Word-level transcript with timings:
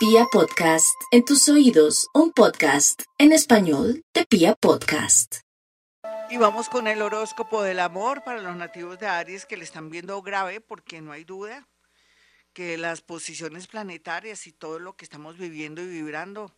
Pia 0.00 0.24
Podcast, 0.32 0.98
en 1.10 1.26
tus 1.26 1.46
oídos, 1.50 2.08
un 2.14 2.32
podcast 2.32 3.02
en 3.18 3.32
español 3.32 4.02
de 4.14 4.24
Pia 4.24 4.54
Podcast. 4.54 5.40
Y 6.30 6.38
vamos 6.38 6.70
con 6.70 6.86
el 6.86 7.02
horóscopo 7.02 7.62
del 7.62 7.80
amor 7.80 8.24
para 8.24 8.40
los 8.40 8.56
nativos 8.56 8.98
de 8.98 9.08
Aries 9.08 9.44
que 9.44 9.58
le 9.58 9.64
están 9.64 9.90
viendo 9.90 10.22
grave 10.22 10.62
porque 10.62 11.02
no 11.02 11.12
hay 11.12 11.24
duda 11.24 11.68
que 12.54 12.78
las 12.78 13.02
posiciones 13.02 13.66
planetarias 13.66 14.46
y 14.46 14.52
todo 14.52 14.78
lo 14.78 14.96
que 14.96 15.04
estamos 15.04 15.36
viviendo 15.36 15.82
y 15.82 15.88
vibrando 15.88 16.46
va 16.46 16.54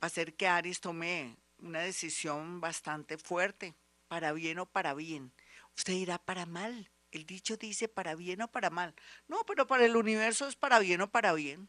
a 0.00 0.06
hacer 0.06 0.34
que 0.34 0.48
Aries 0.48 0.80
tome 0.80 1.36
una 1.58 1.80
decisión 1.80 2.62
bastante 2.62 3.18
fuerte, 3.18 3.74
para 4.08 4.32
bien 4.32 4.60
o 4.60 4.64
para 4.64 4.94
bien. 4.94 5.34
Usted 5.76 5.92
dirá 5.92 6.16
para 6.16 6.46
mal. 6.46 6.90
El 7.10 7.26
dicho 7.26 7.58
dice 7.58 7.86
para 7.86 8.14
bien 8.14 8.40
o 8.40 8.48
para 8.50 8.70
mal. 8.70 8.94
No, 9.26 9.44
pero 9.46 9.66
para 9.66 9.84
el 9.84 9.94
universo 9.94 10.48
es 10.48 10.56
para 10.56 10.78
bien 10.78 11.02
o 11.02 11.10
para 11.10 11.34
bien. 11.34 11.68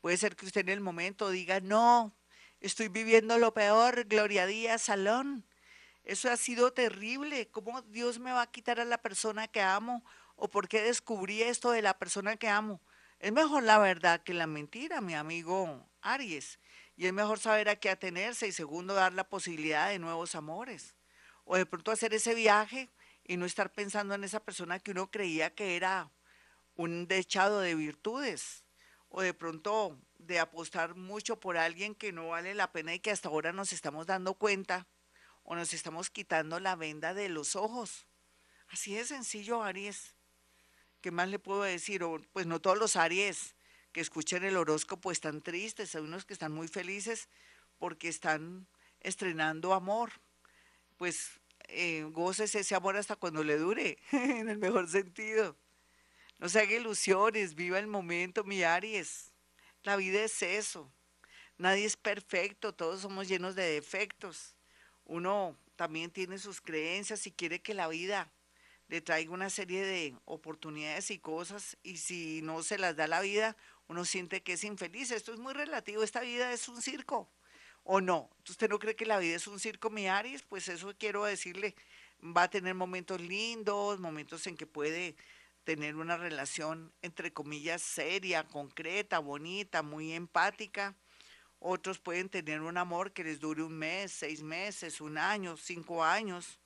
Puede 0.00 0.16
ser 0.16 0.36
que 0.36 0.46
usted 0.46 0.62
en 0.62 0.68
el 0.68 0.80
momento 0.80 1.30
diga, 1.30 1.60
no, 1.60 2.16
estoy 2.60 2.88
viviendo 2.88 3.38
lo 3.38 3.54
peor, 3.54 4.04
Gloria 4.04 4.46
Díaz, 4.46 4.82
Salón. 4.82 5.46
Eso 6.04 6.30
ha 6.30 6.36
sido 6.36 6.72
terrible. 6.72 7.48
¿Cómo 7.50 7.82
Dios 7.82 8.18
me 8.18 8.32
va 8.32 8.42
a 8.42 8.50
quitar 8.50 8.78
a 8.78 8.84
la 8.84 8.98
persona 8.98 9.48
que 9.48 9.60
amo? 9.60 10.04
¿O 10.36 10.48
por 10.48 10.68
qué 10.68 10.82
descubrí 10.82 11.42
esto 11.42 11.70
de 11.72 11.82
la 11.82 11.98
persona 11.98 12.36
que 12.36 12.48
amo? 12.48 12.80
Es 13.18 13.32
mejor 13.32 13.62
la 13.62 13.78
verdad 13.78 14.22
que 14.22 14.34
la 14.34 14.46
mentira, 14.46 15.00
mi 15.00 15.14
amigo 15.14 15.88
Aries. 16.02 16.60
Y 16.96 17.06
es 17.06 17.12
mejor 17.12 17.38
saber 17.38 17.68
a 17.68 17.76
qué 17.76 17.90
atenerse 17.90 18.46
y 18.46 18.52
segundo, 18.52 18.94
dar 18.94 19.14
la 19.14 19.28
posibilidad 19.28 19.88
de 19.88 19.98
nuevos 19.98 20.34
amores. 20.34 20.94
O 21.44 21.56
de 21.56 21.66
pronto 21.66 21.90
hacer 21.90 22.14
ese 22.14 22.34
viaje 22.34 22.90
y 23.24 23.36
no 23.36 23.46
estar 23.46 23.72
pensando 23.72 24.14
en 24.14 24.24
esa 24.24 24.40
persona 24.40 24.78
que 24.78 24.92
uno 24.92 25.10
creía 25.10 25.54
que 25.54 25.76
era 25.76 26.12
un 26.76 27.08
dechado 27.08 27.60
de 27.60 27.74
virtudes 27.74 28.65
o 29.16 29.22
de 29.22 29.32
pronto 29.32 29.98
de 30.18 30.38
apostar 30.38 30.94
mucho 30.94 31.40
por 31.40 31.56
alguien 31.56 31.94
que 31.94 32.12
no 32.12 32.28
vale 32.28 32.54
la 32.54 32.70
pena 32.70 32.92
y 32.92 33.00
que 33.00 33.10
hasta 33.10 33.30
ahora 33.30 33.50
nos 33.50 33.72
estamos 33.72 34.06
dando 34.06 34.34
cuenta 34.34 34.86
o 35.42 35.56
nos 35.56 35.72
estamos 35.72 36.10
quitando 36.10 36.60
la 36.60 36.76
venda 36.76 37.14
de 37.14 37.30
los 37.30 37.56
ojos. 37.56 38.06
Así 38.68 38.94
de 38.94 39.06
sencillo, 39.06 39.62
Aries. 39.62 40.14
¿Qué 41.00 41.10
más 41.12 41.30
le 41.30 41.38
puedo 41.38 41.62
decir? 41.62 42.02
pues 42.34 42.44
no 42.46 42.60
todos 42.60 42.76
los 42.76 42.94
Aries 42.94 43.54
que 43.90 44.02
escuchen 44.02 44.44
el 44.44 44.58
horóscopo 44.58 45.10
están 45.10 45.40
tristes, 45.40 45.94
hay 45.94 46.02
unos 46.02 46.26
que 46.26 46.34
están 46.34 46.52
muy 46.52 46.68
felices 46.68 47.30
porque 47.78 48.08
están 48.08 48.68
estrenando 49.00 49.72
amor. 49.72 50.12
Pues 50.98 51.40
eh, 51.68 52.02
goces 52.10 52.54
ese 52.54 52.74
amor 52.74 52.98
hasta 52.98 53.16
cuando 53.16 53.42
le 53.42 53.56
dure, 53.56 53.96
en 54.12 54.50
el 54.50 54.58
mejor 54.58 54.90
sentido. 54.90 55.56
No 56.38 56.48
se 56.48 56.60
haga 56.60 56.72
ilusiones, 56.72 57.54
viva 57.54 57.78
el 57.78 57.86
momento, 57.86 58.44
mi 58.44 58.62
Aries. 58.62 59.32
La 59.82 59.96
vida 59.96 60.22
es 60.22 60.42
eso. 60.42 60.92
Nadie 61.58 61.86
es 61.86 61.96
perfecto, 61.96 62.74
todos 62.74 63.00
somos 63.00 63.28
llenos 63.28 63.54
de 63.54 63.62
defectos. 63.62 64.54
Uno 65.04 65.56
también 65.76 66.10
tiene 66.10 66.38
sus 66.38 66.60
creencias 66.60 67.26
y 67.26 67.32
quiere 67.32 67.62
que 67.62 67.72
la 67.72 67.88
vida 67.88 68.30
le 68.88 69.00
traiga 69.00 69.32
una 69.32 69.50
serie 69.50 69.84
de 69.84 70.14
oportunidades 70.26 71.10
y 71.10 71.18
cosas 71.18 71.76
y 71.82 71.96
si 71.96 72.40
no 72.42 72.62
se 72.62 72.78
las 72.78 72.94
da 72.96 73.06
la 73.06 73.20
vida, 73.20 73.56
uno 73.88 74.04
siente 74.04 74.42
que 74.42 74.52
es 74.52 74.64
infeliz. 74.64 75.10
Esto 75.10 75.32
es 75.32 75.40
muy 75.40 75.54
relativo, 75.54 76.02
esta 76.02 76.20
vida 76.20 76.52
es 76.52 76.68
un 76.68 76.82
circo. 76.82 77.30
¿O 77.84 78.00
no? 78.00 78.28
¿Usted 78.48 78.68
no 78.68 78.80
cree 78.80 78.96
que 78.96 79.06
la 79.06 79.18
vida 79.18 79.36
es 79.36 79.46
un 79.46 79.60
circo, 79.60 79.90
mi 79.90 80.08
Aries? 80.08 80.42
Pues 80.42 80.68
eso 80.68 80.92
quiero 80.98 81.24
decirle, 81.24 81.76
va 82.20 82.44
a 82.44 82.50
tener 82.50 82.74
momentos 82.74 83.20
lindos, 83.20 84.00
momentos 84.00 84.46
en 84.48 84.56
que 84.56 84.66
puede 84.66 85.16
tener 85.66 85.96
una 85.96 86.16
relación, 86.16 86.92
entre 87.02 87.32
comillas, 87.32 87.82
seria, 87.82 88.44
concreta, 88.44 89.18
bonita, 89.18 89.82
muy 89.82 90.12
empática. 90.12 90.94
Otros 91.58 91.98
pueden 91.98 92.28
tener 92.28 92.60
un 92.60 92.78
amor 92.78 93.12
que 93.12 93.24
les 93.24 93.40
dure 93.40 93.64
un 93.64 93.76
mes, 93.76 94.12
seis 94.12 94.44
meses, 94.44 95.00
un 95.00 95.18
año, 95.18 95.56
cinco 95.56 96.04
años, 96.04 96.60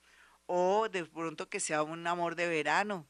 o 0.44 0.86
de 0.90 1.06
pronto 1.06 1.48
que 1.48 1.60
sea 1.60 1.82
un 1.82 2.06
amor 2.06 2.36
de 2.36 2.46
verano, 2.46 3.06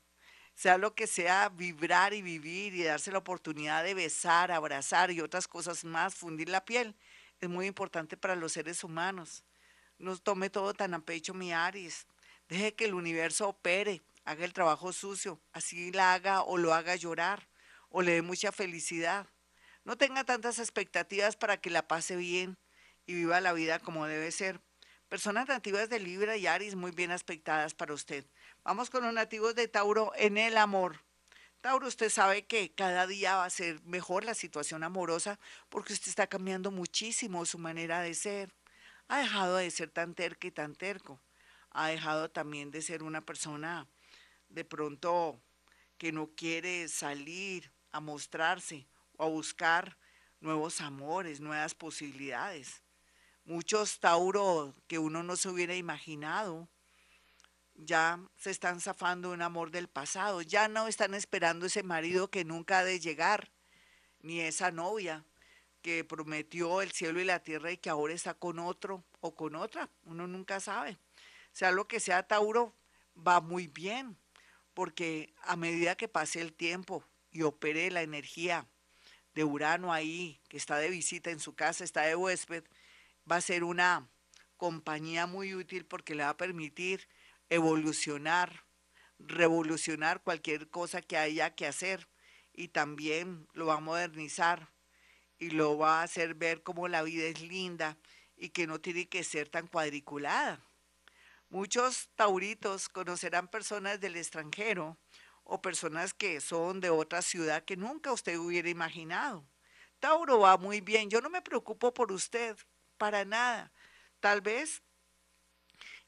sea 0.54 0.78
lo 0.78 0.94
que 0.94 1.08
sea, 1.08 1.48
vibrar 1.48 2.14
y 2.14 2.22
vivir 2.22 2.72
y 2.72 2.84
darse 2.84 3.10
la 3.10 3.18
oportunidad 3.18 3.82
de 3.82 3.94
besar, 3.94 4.52
abrazar 4.52 5.10
y 5.10 5.20
otras 5.20 5.48
cosas 5.48 5.82
más, 5.84 6.14
fundir 6.14 6.50
la 6.50 6.64
piel, 6.64 6.94
es 7.40 7.48
muy 7.48 7.66
importante 7.66 8.16
para 8.16 8.36
los 8.36 8.52
seres 8.52 8.84
humanos. 8.84 9.42
No 9.98 10.16
tome 10.18 10.50
todo 10.50 10.72
tan 10.72 10.94
a 10.94 11.00
pecho 11.00 11.34
mi 11.34 11.52
Aries, 11.52 12.06
deje 12.48 12.76
que 12.76 12.84
el 12.84 12.94
universo 12.94 13.48
opere, 13.48 14.02
haga 14.30 14.44
el 14.44 14.52
trabajo 14.52 14.92
sucio, 14.92 15.40
así 15.52 15.90
la 15.90 16.14
haga 16.14 16.42
o 16.42 16.56
lo 16.56 16.72
haga 16.72 16.94
llorar 16.94 17.48
o 17.88 18.00
le 18.00 18.12
dé 18.12 18.22
mucha 18.22 18.52
felicidad. 18.52 19.26
No 19.84 19.98
tenga 19.98 20.22
tantas 20.22 20.60
expectativas 20.60 21.36
para 21.36 21.56
que 21.56 21.68
la 21.68 21.88
pase 21.88 22.14
bien 22.14 22.56
y 23.06 23.14
viva 23.14 23.40
la 23.40 23.52
vida 23.52 23.80
como 23.80 24.06
debe 24.06 24.30
ser. 24.30 24.60
Personas 25.08 25.48
nativas 25.48 25.88
de 25.88 25.98
Libra 25.98 26.36
y 26.36 26.46
Aries 26.46 26.76
muy 26.76 26.92
bien 26.92 27.10
aspectadas 27.10 27.74
para 27.74 27.92
usted. 27.92 28.24
Vamos 28.62 28.88
con 28.88 29.02
los 29.02 29.12
nativos 29.12 29.56
de 29.56 29.66
Tauro 29.66 30.12
en 30.14 30.38
el 30.38 30.56
amor. 30.58 31.02
Tauro, 31.60 31.88
usted 31.88 32.08
sabe 32.08 32.46
que 32.46 32.72
cada 32.72 33.08
día 33.08 33.34
va 33.34 33.46
a 33.46 33.50
ser 33.50 33.82
mejor 33.82 34.22
la 34.22 34.34
situación 34.34 34.84
amorosa 34.84 35.40
porque 35.68 35.92
usted 35.92 36.08
está 36.08 36.28
cambiando 36.28 36.70
muchísimo 36.70 37.44
su 37.46 37.58
manera 37.58 38.00
de 38.00 38.14
ser. 38.14 38.54
Ha 39.08 39.18
dejado 39.18 39.56
de 39.56 39.72
ser 39.72 39.90
tan 39.90 40.14
terco 40.14 40.46
y 40.46 40.52
tan 40.52 40.76
terco. 40.76 41.20
Ha 41.72 41.88
dejado 41.88 42.30
también 42.30 42.70
de 42.70 42.80
ser 42.80 43.02
una 43.02 43.22
persona 43.22 43.88
de 44.50 44.64
pronto 44.64 45.40
que 45.96 46.12
no 46.12 46.28
quiere 46.36 46.88
salir 46.88 47.72
a 47.92 48.00
mostrarse 48.00 48.86
o 49.16 49.24
a 49.24 49.28
buscar 49.28 49.96
nuevos 50.40 50.80
amores, 50.80 51.40
nuevas 51.40 51.74
posibilidades. 51.74 52.82
Muchos 53.44 53.98
Tauro 54.00 54.74
que 54.86 54.98
uno 54.98 55.22
no 55.22 55.36
se 55.36 55.48
hubiera 55.48 55.74
imaginado 55.74 56.68
ya 57.84 58.20
se 58.36 58.50
están 58.50 58.80
zafando 58.80 59.30
un 59.30 59.42
amor 59.42 59.70
del 59.70 59.88
pasado, 59.88 60.42
ya 60.42 60.68
no 60.68 60.86
están 60.86 61.14
esperando 61.14 61.66
ese 61.66 61.82
marido 61.82 62.30
que 62.30 62.44
nunca 62.44 62.80
ha 62.80 62.84
de 62.84 63.00
llegar, 63.00 63.50
ni 64.20 64.40
esa 64.40 64.70
novia 64.70 65.24
que 65.82 66.04
prometió 66.04 66.82
el 66.82 66.92
cielo 66.92 67.20
y 67.20 67.24
la 67.24 67.42
tierra 67.42 67.72
y 67.72 67.78
que 67.78 67.88
ahora 67.88 68.12
está 68.12 68.34
con 68.34 68.58
otro 68.58 69.02
o 69.20 69.34
con 69.34 69.54
otra, 69.54 69.88
uno 70.04 70.26
nunca 70.26 70.60
sabe. 70.60 70.98
Sea 71.52 71.72
lo 71.72 71.88
que 71.88 72.00
sea, 72.00 72.22
Tauro 72.22 72.74
va 73.16 73.40
muy 73.40 73.66
bien 73.66 74.16
porque 74.74 75.32
a 75.42 75.56
medida 75.56 75.96
que 75.96 76.08
pase 76.08 76.40
el 76.40 76.52
tiempo 76.52 77.04
y 77.30 77.42
opere 77.42 77.90
la 77.90 78.02
energía 78.02 78.66
de 79.34 79.44
Urano 79.44 79.92
ahí, 79.92 80.40
que 80.48 80.56
está 80.56 80.78
de 80.78 80.90
visita 80.90 81.30
en 81.30 81.40
su 81.40 81.54
casa, 81.54 81.84
está 81.84 82.02
de 82.02 82.16
huésped, 82.16 82.64
va 83.30 83.36
a 83.36 83.40
ser 83.40 83.64
una 83.64 84.08
compañía 84.56 85.26
muy 85.26 85.54
útil 85.54 85.84
porque 85.86 86.14
le 86.14 86.24
va 86.24 86.30
a 86.30 86.36
permitir 86.36 87.08
evolucionar, 87.48 88.64
revolucionar 89.18 90.22
cualquier 90.22 90.68
cosa 90.68 91.00
que 91.00 91.16
haya 91.16 91.54
que 91.54 91.66
hacer 91.66 92.08
y 92.52 92.68
también 92.68 93.48
lo 93.52 93.66
va 93.66 93.74
a 93.74 93.80
modernizar 93.80 94.70
y 95.38 95.50
lo 95.50 95.78
va 95.78 96.00
a 96.00 96.04
hacer 96.04 96.34
ver 96.34 96.62
como 96.62 96.88
la 96.88 97.02
vida 97.02 97.24
es 97.24 97.40
linda 97.40 97.96
y 98.36 98.50
que 98.50 98.66
no 98.66 98.80
tiene 98.80 99.08
que 99.08 99.24
ser 99.24 99.48
tan 99.48 99.66
cuadriculada. 99.66 100.64
Muchos 101.50 102.08
tauritos 102.14 102.88
conocerán 102.88 103.48
personas 103.48 104.00
del 104.00 104.16
extranjero 104.16 104.98
o 105.42 105.60
personas 105.60 106.14
que 106.14 106.40
son 106.40 106.80
de 106.80 106.90
otra 106.90 107.22
ciudad 107.22 107.64
que 107.64 107.76
nunca 107.76 108.12
usted 108.12 108.38
hubiera 108.38 108.70
imaginado. 108.70 109.44
Tauro 109.98 110.38
va 110.38 110.56
muy 110.56 110.80
bien, 110.80 111.10
yo 111.10 111.20
no 111.20 111.28
me 111.28 111.42
preocupo 111.42 111.92
por 111.92 112.12
usted, 112.12 112.56
para 112.96 113.24
nada. 113.24 113.72
Tal 114.20 114.40
vez 114.40 114.82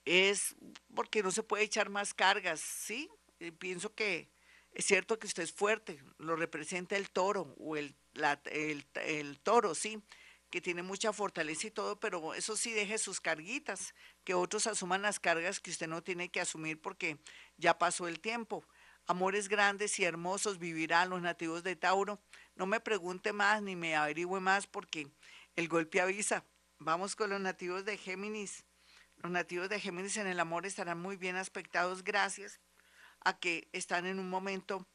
es 0.04 0.54
porque 0.94 1.24
no 1.24 1.32
se 1.32 1.42
puede 1.42 1.64
echar 1.64 1.90
más 1.90 2.14
cargas, 2.14 2.60
¿sí? 2.60 3.10
Eh, 3.40 3.50
pienso 3.50 3.92
que 3.94 4.30
es 4.70 4.84
cierto 4.84 5.18
que 5.18 5.26
usted 5.26 5.42
es 5.42 5.52
fuerte, 5.52 6.02
lo 6.18 6.36
representa 6.36 6.96
el 6.96 7.10
toro 7.10 7.54
o 7.58 7.76
el, 7.76 7.96
toro, 9.42 9.74
¿sí? 9.74 10.02
Que 10.52 10.60
tiene 10.60 10.82
mucha 10.82 11.14
fortaleza 11.14 11.66
y 11.66 11.70
todo, 11.70 11.98
pero 11.98 12.34
eso 12.34 12.58
sí 12.58 12.72
deje 12.72 12.98
sus 12.98 13.22
carguitas, 13.22 13.94
que 14.22 14.34
otros 14.34 14.66
asuman 14.66 15.00
las 15.00 15.18
cargas 15.18 15.60
que 15.60 15.70
usted 15.70 15.88
no 15.88 16.02
tiene 16.02 16.28
que 16.28 16.42
asumir 16.42 16.78
porque 16.78 17.18
ya 17.56 17.78
pasó 17.78 18.06
el 18.06 18.20
tiempo. 18.20 18.62
Amores 19.06 19.48
grandes 19.48 19.98
y 19.98 20.04
hermosos 20.04 20.58
vivirán 20.58 21.08
los 21.08 21.22
nativos 21.22 21.62
de 21.62 21.74
Tauro. 21.74 22.20
No 22.54 22.66
me 22.66 22.80
pregunte 22.80 23.32
más 23.32 23.62
ni 23.62 23.76
me 23.76 23.96
averigüe 23.96 24.40
más 24.40 24.66
porque 24.66 25.10
el 25.56 25.68
golpe 25.68 26.02
avisa. 26.02 26.44
Vamos 26.78 27.16
con 27.16 27.30
los 27.30 27.40
nativos 27.40 27.86
de 27.86 27.96
Géminis. 27.96 28.66
Los 29.16 29.32
nativos 29.32 29.70
de 29.70 29.80
Géminis 29.80 30.18
en 30.18 30.26
el 30.26 30.38
amor 30.38 30.66
estarán 30.66 31.00
muy 31.00 31.16
bien 31.16 31.36
aspectados 31.36 32.04
gracias 32.04 32.60
a 33.24 33.38
que 33.38 33.70
están 33.72 34.04
en 34.04 34.18
un 34.18 34.28
momento 34.28 34.86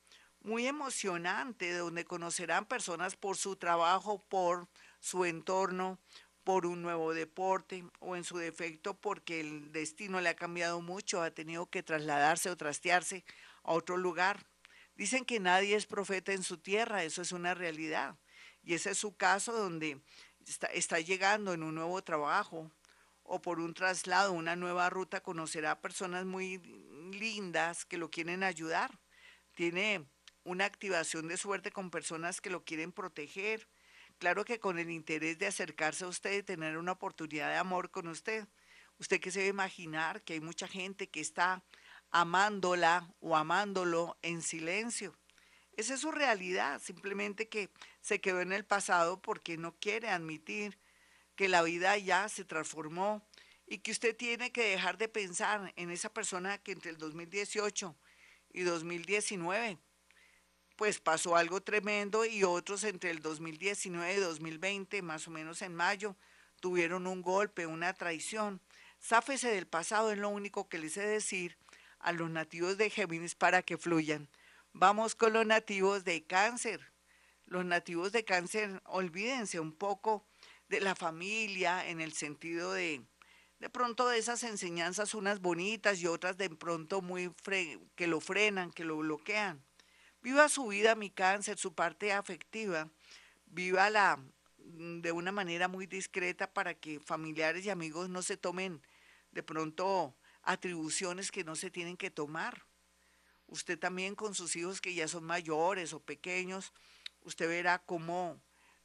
muy 0.42 0.68
emocionante 0.68 1.75
donde 1.75 2.06
conocerán 2.06 2.65
personas 2.65 3.15
por 3.15 3.38
su 3.38 3.56
trabajo, 3.56 4.24
por 4.30 4.69
su 5.07 5.24
entorno 5.24 6.00
por 6.44 6.65
un 6.65 6.81
nuevo 6.81 7.13
deporte 7.13 7.86
o 8.00 8.15
en 8.15 8.24
su 8.25 8.38
defecto 8.38 8.94
porque 8.94 9.39
el 9.39 9.71
destino 9.71 10.19
le 10.19 10.30
ha 10.30 10.36
cambiado 10.36 10.81
mucho, 10.81 11.21
ha 11.21 11.31
tenido 11.31 11.69
que 11.69 11.81
trasladarse 11.81 12.50
o 12.50 12.57
trastearse 12.57 13.24
a 13.63 13.71
otro 13.71 13.95
lugar. 13.98 14.45
Dicen 14.95 15.24
que 15.24 15.39
nadie 15.39 15.75
es 15.75 15.86
profeta 15.86 16.33
en 16.33 16.44
su 16.44 16.57
tierra, 16.57 17.04
eso 17.04 17.21
es 17.21 17.31
una 17.31 17.54
realidad. 17.54 18.18
y 18.63 18.74
ese 18.74 18.92
es 18.92 18.98
su 18.98 19.15
caso 19.15 19.54
donde 19.54 20.01
está, 20.45 20.68
está 20.68 21.00
llegando 21.00 21.54
en 21.54 21.63
un 21.63 21.75
nuevo 21.75 22.01
trabajo 22.04 22.69
o 23.24 23.42
por 23.42 23.59
un 23.59 23.74
traslado, 23.74 24.33
una 24.33 24.56
nueva 24.57 24.89
ruta, 24.89 25.21
conocerá 25.21 25.80
personas 25.80 26.25
muy 26.25 26.57
lindas 27.13 27.86
que 27.86 27.98
lo 27.98 28.09
quieren 28.09 28.44
ayudar. 28.44 29.00
Tiene 29.54 30.06
una 30.44 30.65
activación 30.65 31.27
de 31.27 31.38
suerte 31.38 31.71
con 31.71 31.92
personas 31.92 32.42
que 32.42 32.50
lo 32.50 32.63
quieren 32.63 32.92
proteger. 32.92 33.68
Claro 34.19 34.45
que 34.45 34.59
con 34.59 34.79
el 34.79 34.89
interés 34.89 35.37
de 35.37 35.45
acercarse 35.45 36.03
a 36.03 36.07
usted 36.07 36.39
y 36.39 36.43
tener 36.43 36.77
una 36.77 36.93
oportunidad 36.93 37.49
de 37.49 37.57
amor 37.57 37.91
con 37.91 38.07
usted. 38.07 38.47
Usted 38.97 39.19
que 39.19 39.29
se 39.29 39.39
debe 39.39 39.49
imaginar 39.51 40.23
que 40.23 40.33
hay 40.33 40.39
mucha 40.39 40.67
gente 40.67 41.07
que 41.07 41.21
está 41.21 41.63
amándola 42.09 43.13
o 43.19 43.35
amándolo 43.35 44.17
en 44.23 44.41
silencio. 44.41 45.15
Esa 45.73 45.93
es 45.93 45.99
su 45.99 46.11
realidad, 46.11 46.81
simplemente 46.81 47.47
que 47.47 47.69
se 48.01 48.19
quedó 48.19 48.41
en 48.41 48.53
el 48.53 48.65
pasado 48.65 49.21
porque 49.21 49.57
no 49.57 49.75
quiere 49.75 50.09
admitir 50.09 50.79
que 51.35 51.47
la 51.47 51.61
vida 51.61 51.95
ya 51.99 52.27
se 52.27 52.43
transformó 52.43 53.23
y 53.67 53.79
que 53.79 53.91
usted 53.91 54.17
tiene 54.17 54.51
que 54.51 54.63
dejar 54.63 54.97
de 54.97 55.09
pensar 55.09 55.73
en 55.75 55.91
esa 55.91 56.11
persona 56.11 56.57
que 56.57 56.71
entre 56.71 56.89
el 56.89 56.97
2018 56.97 57.95
y 58.51 58.61
2019 58.63 59.77
pues 60.77 61.00
pasó 61.00 61.35
algo 61.35 61.59
tremendo 61.62 62.24
y 62.24 62.44
otros 62.44 62.83
entre 62.83 63.09
el 63.09 63.19
2019 63.21 64.13
y 64.13 64.19
2020, 64.19 65.01
más 65.01 65.27
o 65.27 65.31
menos 65.31 65.63
en 65.63 65.75
mayo, 65.75 66.15
tuvieron 66.62 67.07
un 67.07 67.24
golpe, 67.24 67.65
una 67.65 67.94
traición. 67.94 68.62
Sáfese 69.00 69.50
del 69.50 69.68
pasado, 69.68 70.12
es 70.12 70.19
lo 70.19 70.29
único 70.29 70.69
que 70.69 70.77
les 70.77 70.95
he 70.97 71.06
decir 71.06 71.57
a 72.00 72.12
los 72.12 72.29
nativos 72.29 72.77
de 72.77 72.91
Géminis 72.91 73.33
para 73.33 73.63
que 73.63 73.77
fluyan. 73.77 74.29
Vamos 74.71 75.15
con 75.15 75.33
los 75.33 75.45
nativos 75.45 76.03
de 76.03 76.24
cáncer. 76.25 76.94
Los 77.45 77.65
nativos 77.65 78.12
de 78.12 78.23
cáncer, 78.23 78.81
olvídense 78.85 79.59
un 79.59 79.73
poco 79.73 80.27
de 80.69 80.80
la 80.80 80.95
familia 80.95 81.89
en 81.89 82.01
el 82.01 82.13
sentido 82.13 82.73
de, 82.73 83.01
de 83.59 83.69
pronto 83.69 84.07
de 84.07 84.19
esas 84.19 84.44
enseñanzas, 84.44 85.15
unas 85.15 85.41
bonitas 85.41 86.00
y 86.01 86.07
otras 86.07 86.38
de 86.38 86.51
pronto 86.51 87.01
muy 87.01 87.33
que 87.95 88.07
lo 88.07 88.19
frenan, 88.19 88.71
que 88.71 88.83
lo 88.83 88.97
bloquean. 88.97 89.63
Viva 90.27 90.50
su 90.50 90.68
vida, 90.68 90.94
mi 90.94 91.09
cáncer, 91.09 91.57
su 91.57 91.74
parte 91.74 92.12
afectiva. 92.12 92.89
Viva 93.45 93.89
la 93.89 94.18
mm, 94.57 95.00
de 95.00 95.13
una 95.13 95.31
manera 95.31 95.69
muy 95.69 95.88
discreta 95.88 96.51
para 96.51 96.74
que 96.74 97.00
familiares 97.00 97.63
y 97.63 97.69
amigos 97.69 98.09
no 98.09 98.21
se 98.21 98.35
tomen 98.35 98.81
de 99.31 99.41
pronto 99.41 100.18
atribuciones 100.44 101.31
que 101.31 101.45
no 101.45 101.56
se 101.56 101.71
tienen 101.71 101.95
que 101.95 102.12
tomar. 102.12 102.65
Usted 103.45 103.79
también 103.79 104.15
con 104.15 104.35
sus 104.35 104.57
hijos 104.57 104.81
que 104.81 104.94
ya 104.94 105.07
son 105.07 105.24
mayores 105.24 105.94
o 105.94 106.01
pequeños, 106.01 106.73
usted 107.21 107.47
verá 107.47 107.80
cómo 107.80 108.41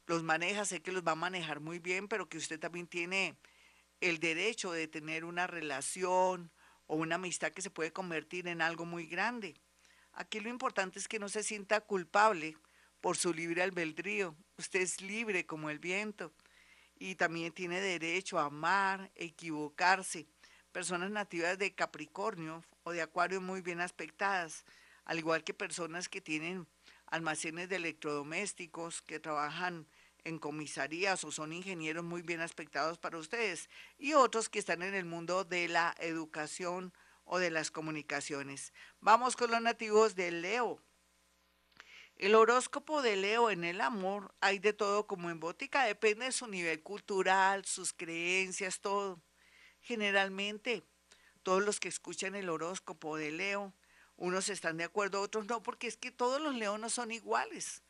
los 0.06 0.22
maneja, 0.22 0.64
sé 0.64 0.80
que 0.80 0.92
los 0.92 1.02
va 1.02 1.12
a 1.12 1.16
manejar 1.16 1.58
muy 1.58 1.80
bien, 1.80 2.06
pero 2.06 2.28
que 2.28 2.38
usted 2.38 2.60
también 2.60 2.86
tiene 2.86 3.36
el 4.00 4.20
derecho 4.20 4.70
de 4.70 4.86
tener 4.86 5.24
una 5.24 5.48
relación 5.48 6.52
o 6.86 6.94
una 6.94 7.16
amistad 7.16 7.50
que 7.50 7.62
se 7.62 7.70
puede 7.70 7.92
convertir 7.92 8.46
en 8.46 8.62
algo 8.62 8.84
muy 8.84 9.06
grande. 9.06 9.56
Aquí 10.12 10.40
lo 10.40 10.48
importante 10.48 10.98
es 10.98 11.08
que 11.08 11.18
no 11.18 11.28
se 11.28 11.42
sienta 11.42 11.80
culpable 11.80 12.56
por 13.00 13.16
su 13.16 13.32
libre 13.32 13.62
albedrío. 13.62 14.36
Usted 14.58 14.80
es 14.80 15.00
libre 15.00 15.46
como 15.46 15.70
el 15.70 15.78
viento 15.78 16.32
y 16.98 17.14
también 17.14 17.52
tiene 17.52 17.80
derecho 17.80 18.38
a 18.38 18.44
amar, 18.44 19.10
equivocarse. 19.14 20.26
Personas 20.70 21.10
nativas 21.10 21.58
de 21.58 21.74
Capricornio 21.74 22.62
o 22.84 22.92
de 22.92 23.02
Acuario 23.02 23.40
muy 23.40 23.60
bien 23.60 23.80
aspectadas, 23.80 24.64
al 25.04 25.18
igual 25.18 25.44
que 25.44 25.54
personas 25.54 26.08
que 26.08 26.20
tienen 26.20 26.66
almacenes 27.06 27.68
de 27.68 27.76
electrodomésticos, 27.76 29.02
que 29.02 29.18
trabajan 29.18 29.86
en 30.24 30.38
comisarías 30.38 31.24
o 31.24 31.32
son 31.32 31.52
ingenieros 31.52 32.04
muy 32.04 32.22
bien 32.22 32.40
aspectados 32.40 32.98
para 32.98 33.18
ustedes, 33.18 33.68
y 33.98 34.12
otros 34.12 34.48
que 34.48 34.58
están 34.58 34.82
en 34.82 34.94
el 34.94 35.04
mundo 35.04 35.44
de 35.44 35.68
la 35.68 35.94
educación 35.98 36.92
o 37.24 37.38
de 37.38 37.50
las 37.50 37.70
comunicaciones. 37.70 38.72
Vamos 39.00 39.36
con 39.36 39.50
los 39.50 39.60
nativos 39.60 40.14
de 40.14 40.30
Leo. 40.30 40.82
El 42.16 42.34
horóscopo 42.34 43.02
de 43.02 43.16
Leo 43.16 43.50
en 43.50 43.64
el 43.64 43.80
amor 43.80 44.34
hay 44.40 44.58
de 44.58 44.72
todo 44.72 45.06
como 45.06 45.30
en 45.30 45.40
botica, 45.40 45.84
depende 45.84 46.26
de 46.26 46.32
su 46.32 46.46
nivel 46.46 46.82
cultural, 46.82 47.64
sus 47.64 47.92
creencias, 47.92 48.80
todo. 48.80 49.20
Generalmente, 49.80 50.84
todos 51.42 51.64
los 51.64 51.80
que 51.80 51.88
escuchan 51.88 52.34
el 52.34 52.48
horóscopo 52.48 53.16
de 53.16 53.32
Leo, 53.32 53.74
unos 54.16 54.48
están 54.48 54.76
de 54.76 54.84
acuerdo, 54.84 55.20
otros 55.20 55.46
no, 55.46 55.62
porque 55.62 55.88
es 55.88 55.96
que 55.96 56.12
todos 56.12 56.40
los 56.40 56.54
leones 56.54 56.92
son 56.92 57.10
iguales. 57.10 57.82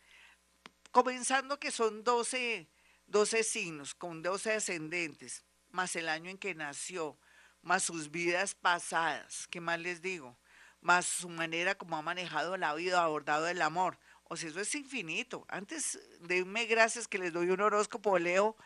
Comenzando 0.91 1.59
que 1.59 1.71
son 1.71 2.05
12, 2.05 2.69
12 3.07 3.43
signos, 3.45 3.95
con 3.95 4.23
12 4.23 4.55
ascendentes, 4.55 5.45
más 5.71 5.95
el 5.97 6.09
año 6.09 6.31
en 6.31 6.39
que 6.39 6.55
nació, 6.55 7.19
más 7.63 7.85
sus 7.85 8.11
vidas 8.11 8.55
pasadas, 8.55 9.47
¿qué 9.49 9.61
más 9.61 9.81
les 9.81 10.03
digo? 10.03 10.37
Más 10.81 11.07
su 11.07 11.29
manera 11.29 11.77
como 11.77 11.97
ha 11.97 12.03
manejado 12.03 12.57
la 12.57 12.75
vida, 12.75 13.03
abordado 13.03 13.49
el 13.49 13.63
amor. 13.63 13.99
O 14.25 14.37
sea, 14.37 14.49
eso 14.49 14.61
es 14.61 14.75
infinito. 14.75 15.45
Antes, 15.49 16.01
denme 16.21 16.67
gracias 16.67 17.07
que 17.07 17.19
les 17.19 17.33
doy 17.33 17.51
un 17.51 17.61
horóscopo, 17.61 18.19
Leo, 18.19 18.57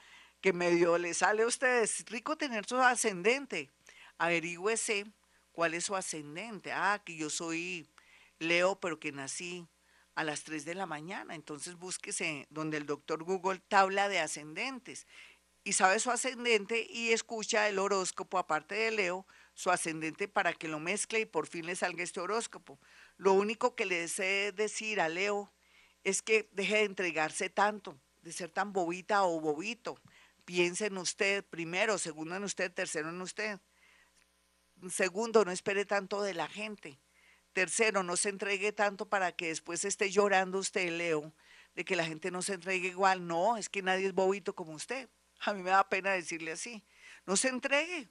que 0.41 0.53
medio 0.53 0.97
le 0.97 1.13
sale 1.13 1.43
a 1.43 1.47
ustedes. 1.47 2.05
Rico 2.07 2.37
tener 2.37 2.67
su 2.67 2.77
ascendente. 2.77 3.71
Averígüese 4.17 5.07
cuál 5.53 5.75
es 5.75 5.85
su 5.85 5.95
ascendente. 5.95 6.73
Ah, 6.73 7.03
que 7.05 7.17
yo 7.17 7.29
soy 7.29 7.91
Leo, 8.39 8.81
pero 8.81 8.99
que 8.99 9.13
nací 9.13 9.67
a 10.15 10.25
las 10.25 10.45
3 10.45 10.65
de 10.65 10.75
la 10.75 10.87
mañana. 10.87 11.35
Entonces 11.35 11.75
búsquese 11.75 12.47
donde 12.49 12.79
el 12.79 12.87
doctor 12.87 13.23
Google 13.25 13.61
tabla 13.69 14.09
de 14.09 14.21
ascendentes 14.21 15.07
y 15.67 15.73
sabe 15.73 15.99
su 15.99 16.13
ascendente 16.13 16.87
y 16.89 17.11
escucha 17.11 17.69
el 17.69 17.81
horóscopo, 17.81 18.39
aparte 18.39 18.77
de 18.77 18.93
Leo, 18.93 19.27
su 19.53 19.73
ascendente 19.73 20.29
para 20.29 20.53
que 20.53 20.69
lo 20.69 20.79
mezcle 20.79 21.19
y 21.19 21.25
por 21.27 21.49
fin 21.49 21.67
le 21.67 21.75
salga 21.75 22.05
este 22.05 22.21
horóscopo. 22.21 22.79
Lo 23.17 23.33
único 23.33 23.75
que 23.75 23.85
le 23.85 23.99
deseo 23.99 24.53
decir 24.53 25.01
a 25.01 25.09
Leo 25.09 25.53
es 26.05 26.23
que 26.23 26.49
deje 26.53 26.77
de 26.77 26.85
entregarse 26.85 27.51
tanto, 27.51 27.99
de 28.23 28.31
ser 28.31 28.49
tan 28.49 28.73
bobita 28.73 29.25
o 29.25 29.41
bobito. 29.41 30.01
Piense 30.45 30.87
en 30.87 30.99
usted 30.99 31.45
primero, 31.45 31.99
segundo 31.99 32.37
en 32.37 32.45
usted, 32.45 32.73
tercero 32.73 33.09
en 33.09 33.21
usted. 33.21 33.59
Segundo, 34.89 35.45
no 35.45 35.51
espere 35.51 35.85
tanto 35.85 36.23
de 36.23 36.35
la 36.35 36.47
gente. 36.47 37.01
Tercero, 37.53 38.05
no 38.05 38.17
se 38.17 38.29
entregue 38.29 38.71
tanto 38.71 39.09
para 39.09 39.33
que 39.33 39.49
después 39.49 39.85
esté 39.85 40.13
llorando 40.13 40.61
usted, 40.61 40.91
Leo, 40.93 41.35
de 41.75 41.85
que 41.85 41.97
la 41.97 42.05
gente 42.05 42.31
no 42.31 42.41
se 42.41 42.55
entregue 42.55 42.87
igual. 42.87 43.27
No, 43.27 43.57
es 43.57 43.69
que 43.69 43.83
nadie 43.83 44.07
es 44.07 44.15
bobito 44.15 44.55
como 44.55 44.71
usted. 44.71 45.09
A 45.41 45.53
mí 45.53 45.63
me 45.63 45.71
da 45.71 45.89
pena 45.89 46.13
decirle 46.13 46.53
así. 46.53 46.85
No 47.27 47.37
se 47.37 47.49
entregue. 47.49 48.09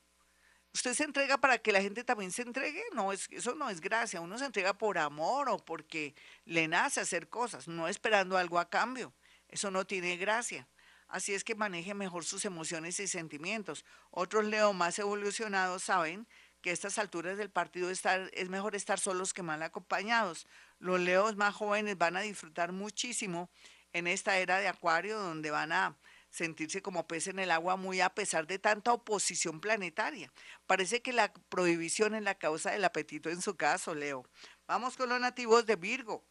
¿Usted 0.73 0.93
se 0.93 1.05
entrega 1.05 1.37
para 1.37 1.57
que 1.57 1.71
la 1.71 1.81
gente 1.81 2.03
también 2.03 2.31
se 2.31 2.41
entregue? 2.41 2.83
No, 2.93 3.13
es, 3.13 3.27
eso 3.31 3.55
no 3.55 3.69
es 3.69 3.79
gracia. 3.79 4.19
Uno 4.19 4.37
se 4.37 4.45
entrega 4.45 4.77
por 4.77 4.97
amor 4.97 5.47
o 5.49 5.57
porque 5.57 6.15
le 6.43 6.67
nace 6.67 6.99
hacer 6.99 7.29
cosas, 7.29 7.67
no 7.67 7.87
esperando 7.87 8.37
algo 8.37 8.59
a 8.59 8.69
cambio. 8.69 9.13
Eso 9.47 9.71
no 9.71 9.85
tiene 9.85 10.17
gracia. 10.17 10.67
Así 11.07 11.33
es 11.33 11.43
que 11.43 11.55
maneje 11.55 11.93
mejor 11.93 12.25
sus 12.25 12.43
emociones 12.45 12.99
y 12.99 13.07
sentimientos. 13.07 13.85
Otros 14.11 14.43
Leo 14.43 14.73
más 14.73 14.99
evolucionados 14.99 15.83
saben 15.83 16.27
que 16.61 16.71
a 16.71 16.73
estas 16.73 16.97
alturas 16.97 17.37
del 17.37 17.51
partido 17.51 17.89
estar, 17.89 18.29
es 18.33 18.49
mejor 18.49 18.75
estar 18.75 18.99
solos 18.99 19.33
que 19.33 19.43
mal 19.43 19.61
acompañados. 19.63 20.47
Los 20.79 20.99
leos 20.99 21.35
más 21.35 21.53
jóvenes 21.53 21.97
van 21.97 22.17
a 22.17 22.21
disfrutar 22.21 22.71
muchísimo 22.71 23.49
en 23.93 24.07
esta 24.07 24.39
era 24.39 24.59
de 24.59 24.67
Acuario, 24.67 25.19
donde 25.19 25.51
van 25.51 25.71
a 25.71 25.95
sentirse 26.35 26.81
como 26.81 27.07
pez 27.07 27.27
en 27.27 27.39
el 27.39 27.49
agua 27.49 27.77
muy 27.77 28.01
a 28.01 28.09
pesar 28.09 28.45
de 28.45 28.59
tanta 28.59 28.91
oposición 28.91 29.61
planetaria. 29.61 30.29
Parece 30.67 31.01
que 31.01 31.13
la 31.13 31.33
prohibición 31.33 32.13
es 32.13 32.23
la 32.23 32.35
causa 32.35 32.71
del 32.71 32.83
apetito 32.83 33.29
en 33.29 33.41
su 33.41 33.55
caso, 33.55 33.95
Leo. 33.95 34.25
Vamos 34.67 34.97
con 34.97 35.07
los 35.07 35.21
nativos 35.21 35.65
de 35.65 35.77
Virgo. 35.77 36.25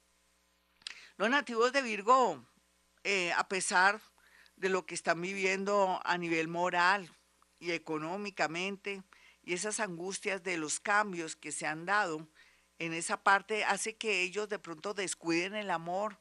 Los 1.16 1.30
nativos 1.30 1.72
de 1.72 1.80
Virgo, 1.80 2.44
eh, 3.02 3.32
a 3.32 3.48
pesar 3.48 4.02
de 4.56 4.68
lo 4.68 4.84
que 4.84 4.94
están 4.94 5.22
viviendo 5.22 5.98
a 6.04 6.18
nivel 6.18 6.48
moral 6.48 7.10
y 7.58 7.70
económicamente, 7.70 9.02
y 9.42 9.54
esas 9.54 9.80
angustias 9.80 10.42
de 10.42 10.58
los 10.58 10.80
cambios 10.80 11.34
que 11.34 11.50
se 11.50 11.66
han 11.66 11.86
dado 11.86 12.28
en 12.78 12.92
esa 12.92 13.22
parte, 13.22 13.64
hace 13.64 13.96
que 13.96 14.20
ellos 14.20 14.50
de 14.50 14.58
pronto 14.58 14.92
descuiden 14.92 15.54
el 15.54 15.70
amor 15.70 16.18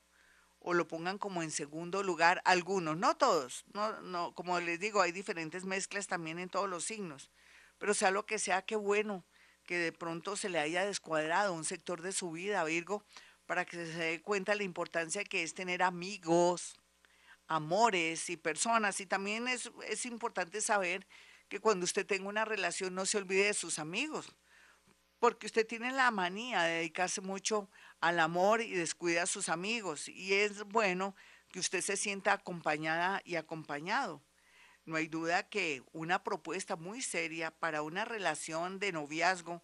o 0.63 0.74
lo 0.74 0.88
pongan 0.88 1.17
como 1.17 1.43
en 1.43 1.51
segundo 1.51 2.01
lugar 2.01 2.41
algunos, 2.46 2.98
no 2.98 3.15
todos, 3.15 3.65
no, 3.74 4.01
no, 4.01 4.34
como 4.34 4.60
les 4.60 4.79
digo, 4.79 5.01
hay 5.01 5.12
diferentes 5.12 5.65
mezclas 5.65 6.08
también 6.08 6.39
en 6.39 6.50
todos 6.50 6.70
los 6.70 6.86
signos, 6.86 7.29
pero 7.77 7.93
sea 7.93 8.12
lo 8.12 8.25
que 8.25 8.39
sea, 8.39 8.63
qué 8.63 8.77
bueno 8.77 9.25
que 9.65 9.77
de 9.77 9.91
pronto 9.91 10.36
se 10.36 10.50
le 10.50 10.60
haya 10.60 10.86
descuadrado 10.86 11.53
un 11.53 11.65
sector 11.65 12.01
de 12.01 12.13
su 12.13 12.32
vida, 12.32 12.63
Virgo, 12.63 13.03
para 13.46 13.65
que 13.65 13.86
se 13.86 13.93
dé 13.93 14.22
cuenta 14.22 14.55
la 14.55 14.63
importancia 14.63 15.24
que 15.24 15.43
es 15.43 15.53
tener 15.53 15.84
amigos, 15.84 16.79
amores 17.48 18.29
y 18.29 18.38
personas. 18.38 19.00
Y 19.00 19.05
también 19.05 19.48
es, 19.48 19.72
es 19.88 20.05
importante 20.05 20.62
saber 20.62 21.05
que 21.50 21.60
cuando 21.60 21.86
usted 21.86 22.05
tenga 22.05 22.29
una 22.29 22.46
relación 22.46 22.96
no 22.96 23.05
se 23.05 23.17
olvide 23.17 23.46
de 23.46 23.53
sus 23.53 23.79
amigos, 23.79 24.34
porque 25.20 25.46
usted 25.46 25.65
tiene 25.65 25.91
la 25.91 26.12
manía 26.12 26.63
de 26.63 26.75
dedicarse 26.75 27.22
mucho 27.22 27.70
al 28.03 28.19
amor 28.19 28.62
y 28.62 28.72
descuida 28.72 29.24
a 29.24 29.27
sus 29.27 29.48
amigos. 29.48 30.10
Y 30.10 30.33
es 30.33 30.63
bueno 30.63 31.15
que 31.50 31.62
usted 31.62 31.79
se 31.79 31.95
sienta 31.95 32.33
acompañada 32.33 33.22
y 33.24 33.38
acompañado. 33.38 34.22
No 34.83 34.98
hay 34.98 35.07
duda 35.07 35.48
que 35.48 35.83
una 35.93 36.22
propuesta 36.22 36.75
muy 36.75 37.01
seria 37.01 37.51
para 37.51 37.81
una 37.81 38.03
relación 38.03 38.77
de 38.77 38.91
noviazgo 38.91 39.63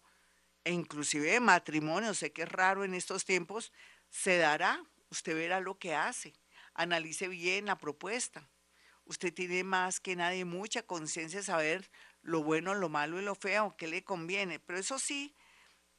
e 0.64 0.72
inclusive 0.72 1.32
de 1.32 1.40
matrimonio, 1.40 2.14
sé 2.14 2.32
que 2.32 2.44
es 2.44 2.48
raro 2.48 2.82
en 2.82 2.94
estos 2.94 3.26
tiempos, 3.26 3.74
se 4.08 4.38
dará. 4.38 4.82
Usted 5.10 5.34
verá 5.34 5.60
lo 5.60 5.78
que 5.78 5.94
hace. 5.94 6.32
Analice 6.72 7.28
bien 7.28 7.66
la 7.66 7.76
propuesta. 7.76 8.48
Usted 9.04 9.34
tiene 9.34 9.64
más 9.64 10.00
que 10.00 10.16
nadie 10.16 10.46
mucha 10.46 10.82
conciencia 10.82 11.40
de 11.40 11.44
saber 11.44 11.90
lo 12.22 12.42
bueno, 12.42 12.74
lo 12.74 12.88
malo 12.88 13.20
y 13.20 13.22
lo 13.22 13.34
feo, 13.34 13.74
qué 13.76 13.86
le 13.86 14.02
conviene. 14.02 14.60
Pero 14.60 14.78
eso 14.78 14.98
sí, 14.98 15.34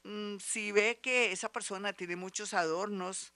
mm, 0.04 0.38
si 0.40 0.72
ve 0.72 1.00
que 1.02 1.32
esa 1.32 1.52
persona 1.52 1.94
tiene 1.94 2.16
muchos 2.16 2.54
adornos 2.54 3.34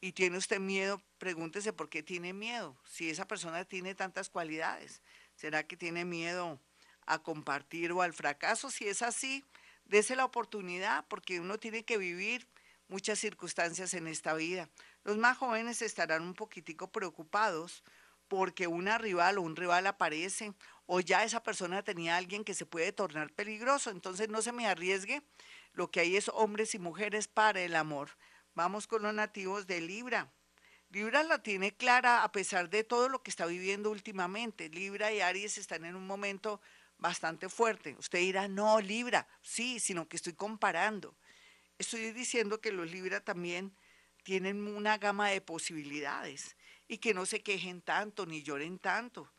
y 0.00 0.12
tiene 0.12 0.38
usted 0.38 0.60
miedo, 0.60 1.02
pregúntese 1.18 1.72
por 1.72 1.88
qué 1.88 2.02
tiene 2.02 2.32
miedo. 2.32 2.76
Si 2.84 3.10
esa 3.10 3.26
persona 3.26 3.64
tiene 3.64 3.94
tantas 3.94 4.30
cualidades, 4.30 5.02
¿será 5.36 5.66
que 5.66 5.76
tiene 5.76 6.04
miedo 6.04 6.60
a 7.06 7.18
compartir 7.22 7.92
o 7.92 8.02
al 8.02 8.12
fracaso? 8.12 8.70
Si 8.70 8.86
es 8.88 9.02
así, 9.02 9.44
dése 9.84 10.16
la 10.16 10.24
oportunidad 10.24 11.06
porque 11.08 11.40
uno 11.40 11.58
tiene 11.58 11.84
que 11.84 11.98
vivir 11.98 12.46
muchas 12.88 13.18
circunstancias 13.18 13.94
en 13.94 14.06
esta 14.06 14.34
vida. 14.34 14.68
Los 15.04 15.18
más 15.18 15.36
jóvenes 15.36 15.82
estarán 15.82 16.22
un 16.22 16.34
poquitico 16.34 16.90
preocupados 16.90 17.82
porque 18.28 18.66
una 18.66 18.98
rival 18.98 19.38
o 19.38 19.42
un 19.42 19.56
rival 19.56 19.86
aparece 19.86 20.52
o 20.86 21.00
ya 21.00 21.24
esa 21.24 21.42
persona 21.42 21.82
tenía 21.82 22.14
a 22.14 22.18
alguien 22.18 22.44
que 22.44 22.54
se 22.54 22.66
puede 22.66 22.92
tornar 22.92 23.32
peligroso. 23.32 23.90
Entonces 23.90 24.28
no 24.28 24.42
se 24.42 24.52
me 24.52 24.66
arriesgue. 24.66 25.22
Lo 25.78 25.92
que 25.92 26.00
hay 26.00 26.16
es 26.16 26.28
hombres 26.34 26.74
y 26.74 26.80
mujeres 26.80 27.28
para 27.28 27.60
el 27.60 27.76
amor. 27.76 28.10
Vamos 28.56 28.88
con 28.88 29.00
los 29.02 29.14
nativos 29.14 29.68
de 29.68 29.80
Libra. 29.80 30.28
Libra 30.90 31.22
la 31.22 31.40
tiene 31.40 31.76
clara 31.76 32.24
a 32.24 32.32
pesar 32.32 32.68
de 32.68 32.82
todo 32.82 33.08
lo 33.08 33.22
que 33.22 33.30
está 33.30 33.46
viviendo 33.46 33.88
últimamente. 33.88 34.70
Libra 34.70 35.12
y 35.12 35.20
Aries 35.20 35.56
están 35.56 35.84
en 35.84 35.94
un 35.94 36.04
momento 36.04 36.60
bastante 36.96 37.48
fuerte. 37.48 37.94
Usted 37.96 38.18
dirá, 38.18 38.48
no, 38.48 38.80
Libra, 38.80 39.28
sí, 39.40 39.78
sino 39.78 40.08
que 40.08 40.16
estoy 40.16 40.32
comparando. 40.32 41.14
Estoy 41.78 42.10
diciendo 42.10 42.60
que 42.60 42.72
los 42.72 42.90
Libra 42.90 43.20
también 43.20 43.72
tienen 44.24 44.66
una 44.66 44.98
gama 44.98 45.28
de 45.28 45.40
posibilidades 45.40 46.56
y 46.88 46.98
que 46.98 47.14
no 47.14 47.24
se 47.24 47.40
quejen 47.44 47.82
tanto 47.82 48.26
ni 48.26 48.42
lloren 48.42 48.80
tanto 48.80 49.30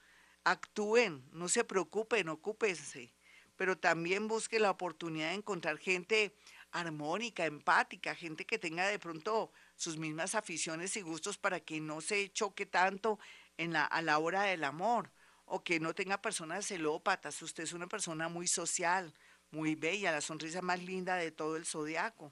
actúen, 0.43 1.23
no 1.31 1.47
se 1.47 1.63
preocupen, 1.63 2.29
ocúpense, 2.29 3.11
pero 3.59 3.77
también 3.77 4.29
busque 4.29 4.57
la 4.57 4.71
oportunidad 4.71 5.31
de 5.31 5.35
encontrar 5.35 5.77
gente 5.79 6.33
armónica, 6.71 7.45
empática, 7.45 8.15
gente 8.15 8.45
que 8.45 8.57
tenga 8.57 8.87
de 8.87 8.99
pronto 8.99 9.51
sus 9.75 9.97
mismas 9.97 10.33
aficiones 10.33 10.95
y 10.95 11.01
gustos 11.01 11.37
para 11.37 11.59
que 11.59 11.81
no 11.81 11.99
se 11.99 12.31
choque 12.31 12.65
tanto 12.65 13.19
en 13.57 13.73
la, 13.73 13.83
a 13.83 14.01
la 14.01 14.17
hora 14.17 14.43
del 14.43 14.63
amor 14.63 15.11
o 15.43 15.61
que 15.61 15.81
no 15.81 15.93
tenga 15.93 16.21
personas 16.21 16.67
celópatas. 16.67 17.41
Usted 17.41 17.63
es 17.63 17.73
una 17.73 17.87
persona 17.87 18.29
muy 18.29 18.47
social, 18.47 19.13
muy 19.51 19.75
bella, 19.75 20.13
la 20.13 20.21
sonrisa 20.21 20.61
más 20.61 20.81
linda 20.81 21.17
de 21.17 21.31
todo 21.31 21.57
el 21.57 21.65
zodiaco. 21.65 22.31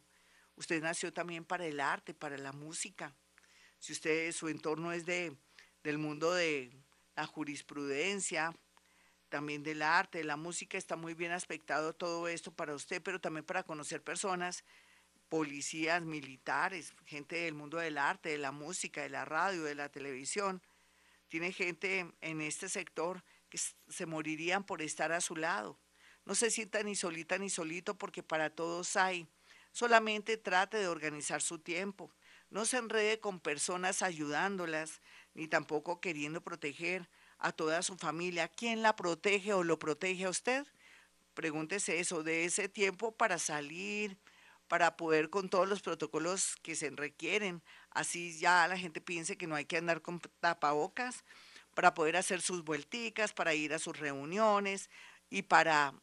Usted 0.55 0.81
nació 0.81 1.11
también 1.11 1.43
para 1.43 1.65
el 1.65 1.81
arte, 1.81 2.13
para 2.13 2.37
la 2.37 2.53
música. 2.53 3.13
Si 3.79 3.91
usted, 3.91 4.31
su 4.31 4.47
entorno 4.47 4.93
es 4.93 5.05
de, 5.05 5.35
del 5.83 5.97
mundo 5.97 6.31
de 6.31 6.71
la 7.17 7.25
jurisprudencia, 7.25 8.55
también 9.29 9.63
del 9.63 9.81
arte, 9.81 10.19
de 10.19 10.23
la 10.23 10.37
música, 10.37 10.77
está 10.77 10.95
muy 10.95 11.13
bien 11.13 11.31
aspectado 11.31 11.93
todo 11.93 12.27
esto 12.27 12.51
para 12.51 12.73
usted, 12.73 13.01
pero 13.01 13.19
también 13.19 13.45
para 13.45 13.63
conocer 13.63 14.03
personas, 14.03 14.63
policías, 15.29 16.01
militares, 16.03 16.93
gente 17.05 17.35
del 17.35 17.53
mundo 17.53 17.77
del 17.77 17.97
arte, 17.97 18.29
de 18.29 18.37
la 18.37 18.51
música, 18.51 19.01
de 19.01 19.09
la 19.09 19.25
radio, 19.25 19.63
de 19.63 19.75
la 19.75 19.89
televisión. 19.89 20.61
Tiene 21.27 21.51
gente 21.51 22.11
en 22.21 22.41
este 22.41 22.69
sector 22.69 23.23
que 23.49 23.57
se 23.57 24.05
morirían 24.05 24.63
por 24.63 24.81
estar 24.81 25.11
a 25.11 25.21
su 25.21 25.35
lado. 25.35 25.79
No 26.25 26.35
se 26.35 26.51
sienta 26.51 26.83
ni 26.83 26.95
solita 26.95 27.37
ni 27.37 27.49
solito 27.49 27.97
porque 27.97 28.23
para 28.23 28.49
todos 28.49 28.95
hay. 28.95 29.27
Solamente 29.71 30.37
trate 30.37 30.77
de 30.77 30.87
organizar 30.87 31.41
su 31.41 31.59
tiempo. 31.59 32.11
No 32.49 32.65
se 32.65 32.77
enrede 32.77 33.19
con 33.19 33.39
personas 33.39 34.01
ayudándolas, 34.01 35.01
ni 35.33 35.47
tampoco 35.47 35.99
queriendo 35.99 36.41
proteger 36.41 37.09
a 37.39 37.51
toda 37.51 37.81
su 37.81 37.95
familia. 37.97 38.47
¿Quién 38.47 38.81
la 38.81 38.95
protege 38.95 39.53
o 39.53 39.63
lo 39.63 39.79
protege 39.79 40.25
a 40.25 40.29
usted? 40.29 40.65
Pregúntese 41.33 41.99
eso, 41.99 42.23
de 42.23 42.45
ese 42.45 42.69
tiempo 42.69 43.11
para 43.11 43.37
salir, 43.37 44.17
para 44.67 44.97
poder 44.97 45.29
con 45.29 45.49
todos 45.49 45.67
los 45.67 45.81
protocolos 45.81 46.55
que 46.63 46.75
se 46.75 46.89
requieren. 46.89 47.61
Así 47.91 48.37
ya 48.37 48.67
la 48.67 48.77
gente 48.77 49.01
piense 49.01 49.37
que 49.37 49.47
no 49.47 49.55
hay 49.55 49.65
que 49.65 49.77
andar 49.77 50.01
con 50.01 50.19
tapabocas, 50.39 51.23
para 51.73 51.93
poder 51.93 52.17
hacer 52.17 52.41
sus 52.41 52.63
vuelticas, 52.63 53.33
para 53.33 53.53
ir 53.53 53.71
a 53.71 53.77
sus 53.77 53.99
reuniones 53.99 54.89
y 55.29 55.43
para 55.43 55.93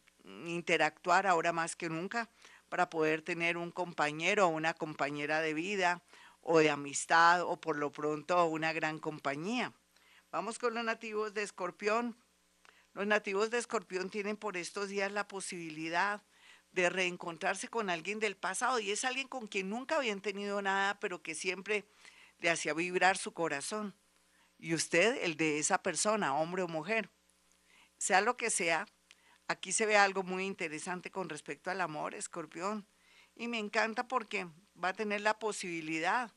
interactuar 0.45 1.27
ahora 1.27 1.51
más 1.51 1.75
que 1.75 1.89
nunca, 1.89 2.29
para 2.69 2.89
poder 2.89 3.21
tener 3.21 3.57
un 3.57 3.71
compañero 3.71 4.45
o 4.45 4.51
una 4.51 4.73
compañera 4.73 5.41
de 5.41 5.53
vida, 5.53 6.01
o 6.45 6.59
de 6.59 6.69
amistad 6.69 7.41
o 7.41 7.59
por 7.59 7.75
lo 7.75 7.91
pronto 7.91 8.45
una 8.45 8.71
gran 8.71 8.99
compañía. 8.99 9.73
Vamos 10.35 10.59
con 10.59 10.73
los 10.73 10.83
nativos 10.83 11.33
de 11.33 11.43
Escorpión. 11.43 12.13
Los 12.91 13.07
nativos 13.07 13.51
de 13.51 13.57
Escorpión 13.57 14.09
tienen 14.09 14.35
por 14.35 14.57
estos 14.57 14.89
días 14.89 15.09
la 15.09 15.29
posibilidad 15.29 16.21
de 16.73 16.89
reencontrarse 16.89 17.69
con 17.69 17.89
alguien 17.89 18.19
del 18.19 18.35
pasado 18.35 18.79
y 18.79 18.91
es 18.91 19.05
alguien 19.05 19.29
con 19.29 19.47
quien 19.47 19.69
nunca 19.69 19.95
habían 19.95 20.19
tenido 20.19 20.61
nada, 20.61 20.99
pero 20.99 21.21
que 21.21 21.35
siempre 21.35 21.85
le 22.39 22.49
hacía 22.49 22.73
vibrar 22.73 23.17
su 23.17 23.33
corazón. 23.33 23.95
Y 24.59 24.73
usted, 24.73 25.23
el 25.23 25.37
de 25.37 25.57
esa 25.57 25.81
persona, 25.81 26.35
hombre 26.35 26.63
o 26.63 26.67
mujer. 26.67 27.09
Sea 27.97 28.19
lo 28.19 28.35
que 28.35 28.49
sea, 28.49 28.85
aquí 29.47 29.71
se 29.71 29.85
ve 29.85 29.95
algo 29.95 30.23
muy 30.23 30.43
interesante 30.43 31.11
con 31.11 31.29
respecto 31.29 31.71
al 31.71 31.79
amor, 31.79 32.13
Escorpión. 32.13 32.85
Y 33.35 33.47
me 33.47 33.57
encanta 33.57 34.09
porque 34.09 34.49
va 34.83 34.89
a 34.89 34.93
tener 34.93 35.21
la 35.21 35.39
posibilidad 35.39 36.29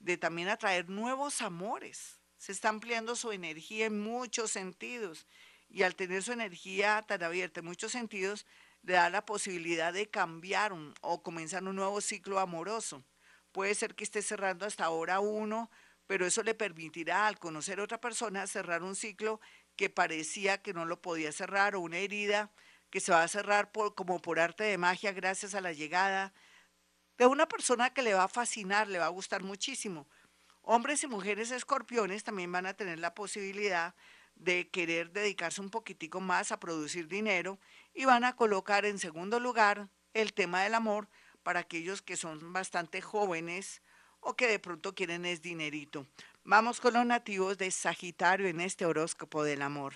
de 0.00 0.18
también 0.18 0.50
atraer 0.50 0.90
nuevos 0.90 1.40
amores. 1.40 2.21
Se 2.42 2.50
está 2.50 2.70
ampliando 2.70 3.14
su 3.14 3.30
energía 3.30 3.86
en 3.86 4.00
muchos 4.00 4.50
sentidos 4.50 5.28
y 5.68 5.84
al 5.84 5.94
tener 5.94 6.24
su 6.24 6.32
energía 6.32 7.04
tan 7.06 7.22
abierta 7.22 7.60
en 7.60 7.66
muchos 7.66 7.92
sentidos, 7.92 8.46
le 8.82 8.94
da 8.94 9.10
la 9.10 9.24
posibilidad 9.24 9.92
de 9.92 10.10
cambiar 10.10 10.72
o 11.02 11.22
comenzar 11.22 11.62
un 11.62 11.76
nuevo 11.76 12.00
ciclo 12.00 12.40
amoroso. 12.40 13.04
Puede 13.52 13.76
ser 13.76 13.94
que 13.94 14.02
esté 14.02 14.22
cerrando 14.22 14.66
hasta 14.66 14.84
ahora 14.84 15.20
uno, 15.20 15.70
pero 16.08 16.26
eso 16.26 16.42
le 16.42 16.54
permitirá 16.54 17.28
al 17.28 17.38
conocer 17.38 17.78
a 17.78 17.84
otra 17.84 18.00
persona 18.00 18.48
cerrar 18.48 18.82
un 18.82 18.96
ciclo 18.96 19.40
que 19.76 19.88
parecía 19.88 20.60
que 20.62 20.74
no 20.74 20.84
lo 20.84 21.00
podía 21.00 21.30
cerrar 21.30 21.76
o 21.76 21.80
una 21.80 21.98
herida 21.98 22.50
que 22.90 22.98
se 22.98 23.12
va 23.12 23.22
a 23.22 23.28
cerrar 23.28 23.70
por, 23.70 23.94
como 23.94 24.20
por 24.20 24.40
arte 24.40 24.64
de 24.64 24.78
magia 24.78 25.12
gracias 25.12 25.54
a 25.54 25.60
la 25.60 25.72
llegada 25.72 26.34
de 27.18 27.26
una 27.26 27.46
persona 27.46 27.94
que 27.94 28.02
le 28.02 28.14
va 28.14 28.24
a 28.24 28.28
fascinar, 28.28 28.88
le 28.88 28.98
va 28.98 29.06
a 29.06 29.10
gustar 29.10 29.44
muchísimo. 29.44 30.08
Hombres 30.64 31.02
y 31.02 31.08
mujeres 31.08 31.50
escorpiones 31.50 32.22
también 32.22 32.52
van 32.52 32.66
a 32.66 32.74
tener 32.74 33.00
la 33.00 33.16
posibilidad 33.16 33.96
de 34.36 34.70
querer 34.70 35.10
dedicarse 35.10 35.60
un 35.60 35.70
poquitico 35.70 36.20
más 36.20 36.52
a 36.52 36.60
producir 36.60 37.08
dinero 37.08 37.58
y 37.94 38.04
van 38.04 38.22
a 38.22 38.36
colocar 38.36 38.84
en 38.84 39.00
segundo 39.00 39.40
lugar 39.40 39.88
el 40.14 40.32
tema 40.32 40.62
del 40.62 40.74
amor 40.74 41.08
para 41.42 41.60
aquellos 41.60 42.00
que 42.00 42.16
son 42.16 42.52
bastante 42.52 43.00
jóvenes 43.00 43.82
o 44.20 44.36
que 44.36 44.46
de 44.46 44.60
pronto 44.60 44.94
quieren 44.94 45.24
es 45.24 45.42
dinerito. 45.42 46.06
Vamos 46.44 46.80
con 46.80 46.94
los 46.94 47.06
nativos 47.06 47.58
de 47.58 47.72
Sagitario 47.72 48.46
en 48.46 48.60
este 48.60 48.86
horóscopo 48.86 49.42
del 49.42 49.62
amor. 49.62 49.94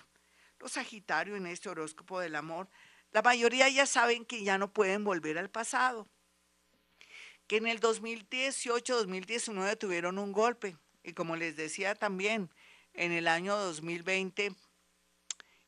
Los 0.59 0.73
Sagitario 0.73 1.37
en 1.37 1.47
este 1.47 1.69
horóscopo 1.69 2.19
del 2.19 2.35
amor, 2.35 2.69
la 3.13 3.23
mayoría 3.23 3.69
ya 3.69 3.87
saben 3.87 4.25
que 4.25 4.43
ya 4.43 4.59
no 4.59 4.73
pueden 4.73 5.05
volver 5.05 5.39
al 5.39 5.49
pasado 5.49 6.09
que 7.47 7.57
en 7.57 7.67
el 7.67 7.81
2018-2019 7.81 9.79
tuvieron 9.79 10.19
un 10.19 10.33
golpe. 10.33 10.77
Y 11.03 11.13
como 11.13 11.37
les 11.37 11.57
decía 11.57 11.95
también, 11.95 12.51
en 12.95 13.13
el 13.13 13.29
año 13.29 13.57
2020 13.57 14.53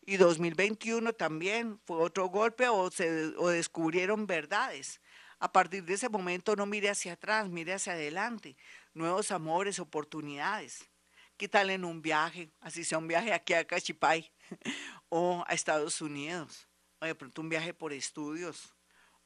y 0.03 0.17
2021 0.17 1.13
también 1.13 1.79
fue 1.85 1.99
otro 1.99 2.27
golpe 2.29 2.69
o, 2.69 2.91
se, 2.91 3.35
o 3.37 3.49
descubrieron 3.49 4.27
verdades. 4.27 5.01
A 5.39 5.53
partir 5.53 5.85
de 5.85 5.95
ese 5.95 6.09
momento 6.09 6.57
no 6.57 6.67
mire 6.67 6.91
hacia 6.91 7.13
atrás, 7.13 7.49
mire 7.49 7.75
hacia 7.75 7.93
adelante. 7.93 8.57
Nuevos 8.95 9.31
amores, 9.31 9.79
oportunidades. 9.79 10.89
¿Qué 11.37 11.49
tal 11.49 11.71
en 11.71 11.85
un 11.85 12.03
viaje? 12.03 12.51
Así 12.61 12.83
sea 12.85 12.99
un 12.99 13.07
viaje 13.07 13.33
aquí 13.33 13.53
a 13.53 13.65
Cachipay 13.65 14.33
o 15.09 15.45
a 15.47 15.55
Estados 15.55 16.01
Unidos. 16.01 16.67
O 17.01 17.07
de 17.07 17.15
pronto 17.15 17.41
un 17.41 17.49
viaje 17.49 17.73
por 17.73 17.93
estudios 17.93 18.75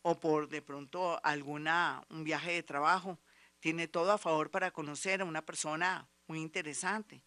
o 0.03 0.19
por 0.19 0.49
de 0.49 0.63
pronto 0.63 1.21
alguna 1.25 2.05
un 2.11 2.25
viaje 2.25 2.53
de 2.53 2.63
trabajo, 2.63 3.19
tiene 3.61 3.89
todo 3.89 4.13
a 4.13 4.19
favor 4.19 4.51
para 4.51 4.73
conocer 4.73 5.23
a 5.23 5.25
una 5.25 5.45
persona 5.45 6.09
muy 6.27 6.41
interesante, 6.41 7.23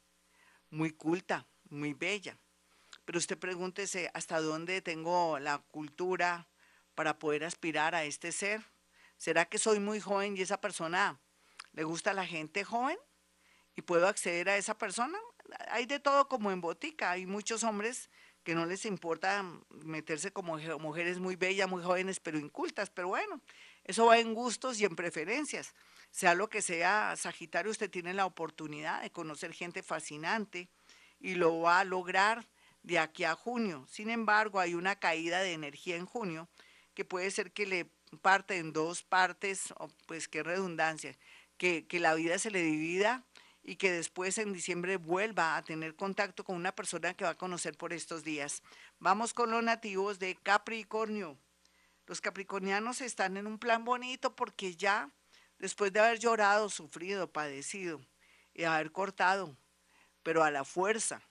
muy 0.70 0.92
culta, 0.92 1.48
muy 1.70 1.94
bella. 1.94 2.38
Pero 3.06 3.20
usted 3.20 3.38
pregúntese 3.38 4.10
hasta 4.14 4.42
dónde 4.42 4.82
tengo 4.82 5.40
la 5.40 5.60
cultura 5.60 6.48
para 6.96 7.20
poder 7.20 7.44
aspirar 7.44 7.96
a 7.96 8.04
este 8.04 8.32
ser. 8.32 8.62
¿Será 9.18 9.46
que 9.46 9.58
soy 9.58 9.80
muy 9.80 10.00
joven 10.00 10.36
y 10.36 10.42
esa 10.42 10.60
persona 10.60 11.20
le 11.74 11.84
gusta 11.84 12.12
a 12.12 12.14
la 12.14 12.26
gente 12.26 12.64
joven? 12.64 12.98
y 13.76 13.82
puedo 13.82 14.08
acceder 14.08 14.50
a 14.50 14.58
esa 14.58 14.78
persona. 14.78 15.18
Hay 15.70 15.86
de 15.86 16.00
todo 16.00 16.28
como 16.28 16.52
en 16.52 16.62
botica. 16.62 17.12
Hay 17.12 17.26
muchos 17.26 17.64
hombres 17.64 18.10
que 18.46 18.54
no 18.54 18.68
les 18.68 18.86
importa 18.86 19.44
meterse 19.72 20.32
como 20.32 20.58
mujeres 20.80 21.18
muy 21.18 21.36
bellas, 21.36 21.68
muy 21.68 21.84
jóvenes, 21.84 22.20
pero 22.20 22.38
incultas. 22.38 22.92
Pero 22.92 23.08
bueno, 23.08 23.42
eso 23.84 24.06
va 24.06 24.20
en 24.20 24.36
gustos 24.36 24.80
y 24.80 24.86
en 24.86 24.96
preferencias. 24.96 25.74
Sea 26.12 26.36
lo 26.36 26.48
que 26.48 26.62
sea, 26.62 27.16
Sagitario, 27.18 27.72
usted 27.72 27.90
tiene 27.90 28.14
la 28.14 28.28
oportunidad 28.28 29.02
de 29.02 29.10
conocer 29.10 29.52
gente 29.52 29.82
fascinante 29.82 30.70
y 31.20 31.34
lo 31.34 31.60
va 31.60 31.80
a 31.80 31.84
lograr 31.84 32.48
de 32.84 33.00
aquí 33.00 33.24
a 33.24 33.34
junio. 33.34 33.88
Sin 33.90 34.12
embargo, 34.12 34.60
hay 34.60 34.76
una 34.76 34.96
caída 34.96 35.40
de 35.40 35.54
energía 35.54 35.96
en 35.96 36.06
junio 36.06 36.48
que 36.94 37.04
puede 37.04 37.32
ser 37.32 37.52
que 37.52 37.66
le 37.66 37.90
parte 38.22 38.58
en 38.58 38.74
dos 38.74 39.02
partes, 39.02 39.74
pues 40.06 40.28
qué 40.28 40.44
redundancia, 40.44 41.18
que, 41.58 41.88
que 41.88 42.00
la 42.00 42.14
vida 42.14 42.38
se 42.38 42.52
le 42.52 42.62
divida 42.62 43.24
y 43.68 43.78
que 43.78 43.92
después 43.92 44.38
en 44.38 44.54
diciembre 44.54 44.98
vuelva 44.98 45.58
a 45.58 45.64
tener 45.64 45.96
contacto 45.96 46.44
con 46.44 46.56
una 46.56 46.74
persona 46.74 47.16
que 47.16 47.26
va 47.26 47.32
a 47.32 47.38
conocer 47.38 47.76
por 47.76 47.94
estos 47.94 48.24
días. 48.24 48.62
Vamos 49.00 49.34
con 49.34 49.50
los 49.50 49.64
nativos 49.64 50.20
de 50.20 50.36
Capricornio. 50.36 51.36
Los 52.06 52.22
capricornianos 52.22 53.02
están 53.02 53.36
en 53.38 53.48
un 53.48 53.58
plan 53.58 53.84
bonito 53.84 54.36
porque 54.36 54.76
ya 54.76 55.10
después 55.58 55.92
de 55.92 56.00
haber 56.00 56.20
llorado, 56.20 56.70
sufrido, 56.70 57.32
padecido 57.32 58.00
y 58.54 58.66
haber 58.66 58.92
cortado, 58.92 59.58
pero 60.22 60.44
a 60.44 60.52
la 60.52 60.64
fuerza, 60.64 61.24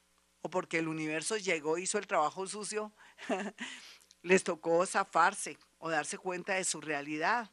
o 0.43 0.51
porque 0.51 0.81
el 0.81 0.89
universo 0.89 1.37
llegó, 1.37 1.79
hizo 1.79 1.99
el 1.99 2.09
trabajo 2.09 2.49
sucio, 2.49 2.93
les 4.23 4.43
tocó 4.43 4.85
zafarse 4.85 5.57
o 5.79 5.89
darse 5.89 6.19
cuenta 6.19 6.55
de 6.55 6.65
su 6.65 6.81
realidad 6.81 7.49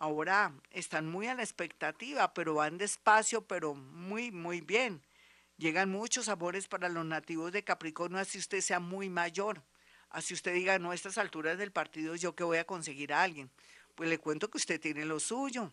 Ahora 0.00 0.54
están 0.70 1.06
muy 1.06 1.26
a 1.26 1.34
la 1.34 1.42
expectativa, 1.42 2.32
pero 2.32 2.54
van 2.54 2.78
despacio, 2.78 3.46
pero 3.46 3.74
muy, 3.74 4.30
muy 4.30 4.62
bien. 4.62 5.02
Llegan 5.58 5.90
muchos 5.90 6.30
amores 6.30 6.68
para 6.68 6.88
los 6.88 7.04
nativos 7.04 7.52
de 7.52 7.64
Capricornio, 7.64 8.18
así 8.18 8.38
usted 8.38 8.62
sea 8.62 8.80
muy 8.80 9.10
mayor. 9.10 9.62
Así 10.08 10.32
usted 10.32 10.54
diga, 10.54 10.78
no, 10.78 10.92
a 10.92 10.94
estas 10.94 11.18
alturas 11.18 11.58
del 11.58 11.70
partido 11.70 12.16
yo 12.16 12.34
que 12.34 12.44
voy 12.44 12.56
a 12.56 12.64
conseguir 12.64 13.12
a 13.12 13.22
alguien. 13.22 13.50
Pues 13.94 14.08
le 14.08 14.16
cuento 14.16 14.50
que 14.50 14.56
usted 14.56 14.80
tiene 14.80 15.04
lo 15.04 15.20
suyo. 15.20 15.70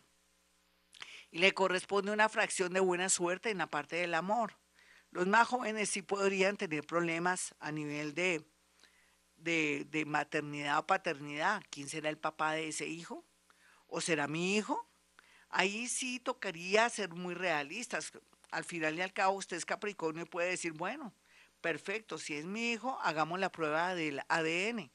Y 1.30 1.38
le 1.38 1.54
corresponde 1.54 2.12
una 2.12 2.28
fracción 2.28 2.74
de 2.74 2.80
buena 2.80 3.08
suerte 3.08 3.48
en 3.48 3.56
la 3.56 3.68
parte 3.68 3.96
del 3.96 4.12
amor. 4.12 4.58
Los 5.10 5.26
más 5.26 5.48
jóvenes 5.48 5.88
sí 5.88 6.02
podrían 6.02 6.58
tener 6.58 6.84
problemas 6.84 7.54
a 7.60 7.72
nivel 7.72 8.12
de, 8.12 8.44
de, 9.38 9.86
de 9.88 10.04
maternidad 10.04 10.80
o 10.80 10.86
paternidad. 10.86 11.62
¿Quién 11.70 11.88
será 11.88 12.10
el 12.10 12.18
papá 12.18 12.52
de 12.52 12.68
ese 12.68 12.86
hijo? 12.86 13.24
¿O 13.88 14.00
será 14.00 14.28
mi 14.28 14.56
hijo? 14.56 14.86
Ahí 15.50 15.88
sí 15.88 16.20
tocaría 16.20 16.88
ser 16.90 17.10
muy 17.10 17.34
realistas. 17.34 18.12
Al 18.50 18.64
final 18.64 18.96
y 18.96 19.02
al 19.02 19.12
cabo 19.12 19.36
usted 19.36 19.56
es 19.56 19.64
Capricornio 19.64 20.22
y 20.22 20.28
puede 20.28 20.50
decir, 20.50 20.72
bueno, 20.72 21.12
perfecto, 21.60 22.18
si 22.18 22.34
es 22.34 22.44
mi 22.44 22.72
hijo, 22.72 22.98
hagamos 23.02 23.40
la 23.40 23.50
prueba 23.50 23.94
del 23.94 24.20
ADN. 24.28 24.90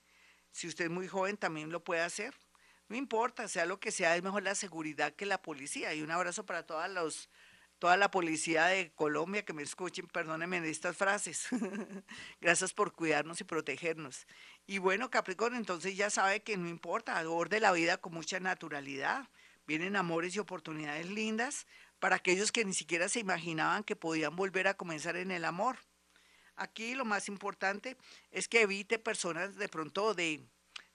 Si 0.52 0.68
usted 0.68 0.86
es 0.86 0.92
muy 0.92 1.08
joven, 1.08 1.38
también 1.38 1.72
lo 1.72 1.84
puede 1.84 2.02
hacer. 2.02 2.34
No 2.88 2.96
importa, 2.96 3.48
sea 3.48 3.66
lo 3.66 3.80
que 3.80 3.92
sea, 3.92 4.16
es 4.16 4.24
mejor 4.24 4.44
la 4.44 4.56
seguridad 4.56 5.14
que 5.14 5.26
la 5.26 5.42
policía. 5.42 5.94
Y 5.96 6.02
un 6.04 6.12
abrazo 6.12 6.46
para 6.46 6.66
toda 6.66 6.88
la 6.88 8.12
policía 8.12 8.66
de 8.68 8.92
Colombia 8.94 9.44
que 9.44 9.54
me 9.54 9.64
escuchen, 9.64 10.08
perdónenme 10.08 10.58
en 10.58 10.66
estas 10.66 10.96
frases. 10.96 11.48
Gracias 12.42 12.74
por 12.74 12.94
cuidarnos 12.94 13.42
y 13.42 13.46
protegernos. 13.46 14.28
Y 14.66 14.78
bueno, 14.78 15.10
Capricornio, 15.10 15.60
entonces 15.60 15.96
ya 15.98 16.10
sabe 16.10 16.42
que 16.42 16.56
no 16.56 16.70
importa, 16.70 17.22
de 17.24 17.60
la 17.60 17.72
vida 17.74 17.98
con 17.98 18.14
mucha 18.14 18.40
naturalidad. 18.40 19.28
Vienen 19.68 19.96
amores 19.96 20.36
y 20.36 20.40
oportunidades 20.40 21.10
lindas 21.10 21.68
para 22.00 22.18
aquellos 22.18 22.52
que 22.52 22.66
ni 22.66 22.74
siquiera 22.74 23.10
se 23.10 23.20
imaginaban 23.20 23.84
que 23.84 23.96
podían 23.96 24.36
volver 24.36 24.68
a 24.68 24.76
comenzar 24.76 25.16
en 25.16 25.32
el 25.32 25.46
amor. 25.46 25.78
Aquí 26.56 26.96
lo 26.96 27.06
más 27.06 27.28
importante 27.28 27.98
es 28.32 28.48
que 28.48 28.62
evite 28.62 29.00
personas 29.00 29.56
de 29.56 29.68
pronto 29.68 30.14
de, 30.14 30.46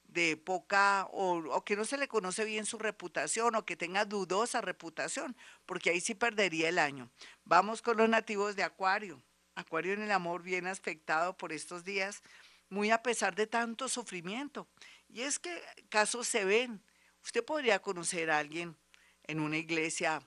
de 0.04 0.37
poca 0.37 1.07
o, 1.11 1.38
o, 1.38 1.64
que 1.64 1.76
no 1.76 1.85
se 1.85 1.98
le 1.98 2.09
conoce 2.09 2.44
bien 2.44 2.64
su 2.64 2.78
reputación 2.78 3.54
o 3.54 3.64
que 3.64 3.76
tenga 3.76 4.04
dudosa 4.04 4.61
reputación, 4.61 5.37
porque 5.66 5.90
ahí 5.90 6.00
sí 6.00 6.14
perdería 6.14 6.68
el 6.68 6.78
año. 6.78 7.11
Vamos 7.44 7.83
con 7.83 7.96
los 7.96 8.09
nativos 8.09 8.54
de 8.54 8.62
Acuario. 8.62 9.20
Acuario 9.57 9.94
en 9.94 10.02
el 10.02 10.12
amor 10.12 10.42
bien 10.42 10.66
afectado 10.66 11.37
por 11.37 11.52
estos 11.52 11.85
días 11.85 12.22
muy 12.70 12.90
a 12.90 13.02
pesar 13.02 13.35
de 13.35 13.46
tanto 13.46 13.88
sufrimiento. 13.88 14.68
Y 15.09 15.22
es 15.22 15.38
que 15.38 15.62
casos 15.88 16.28
se 16.28 16.44
ven. 16.44 16.83
Usted 17.22 17.44
podría 17.44 17.81
conocer 17.81 18.31
a 18.31 18.38
alguien 18.38 18.76
en 19.24 19.40
una 19.40 19.57
iglesia 19.57 20.22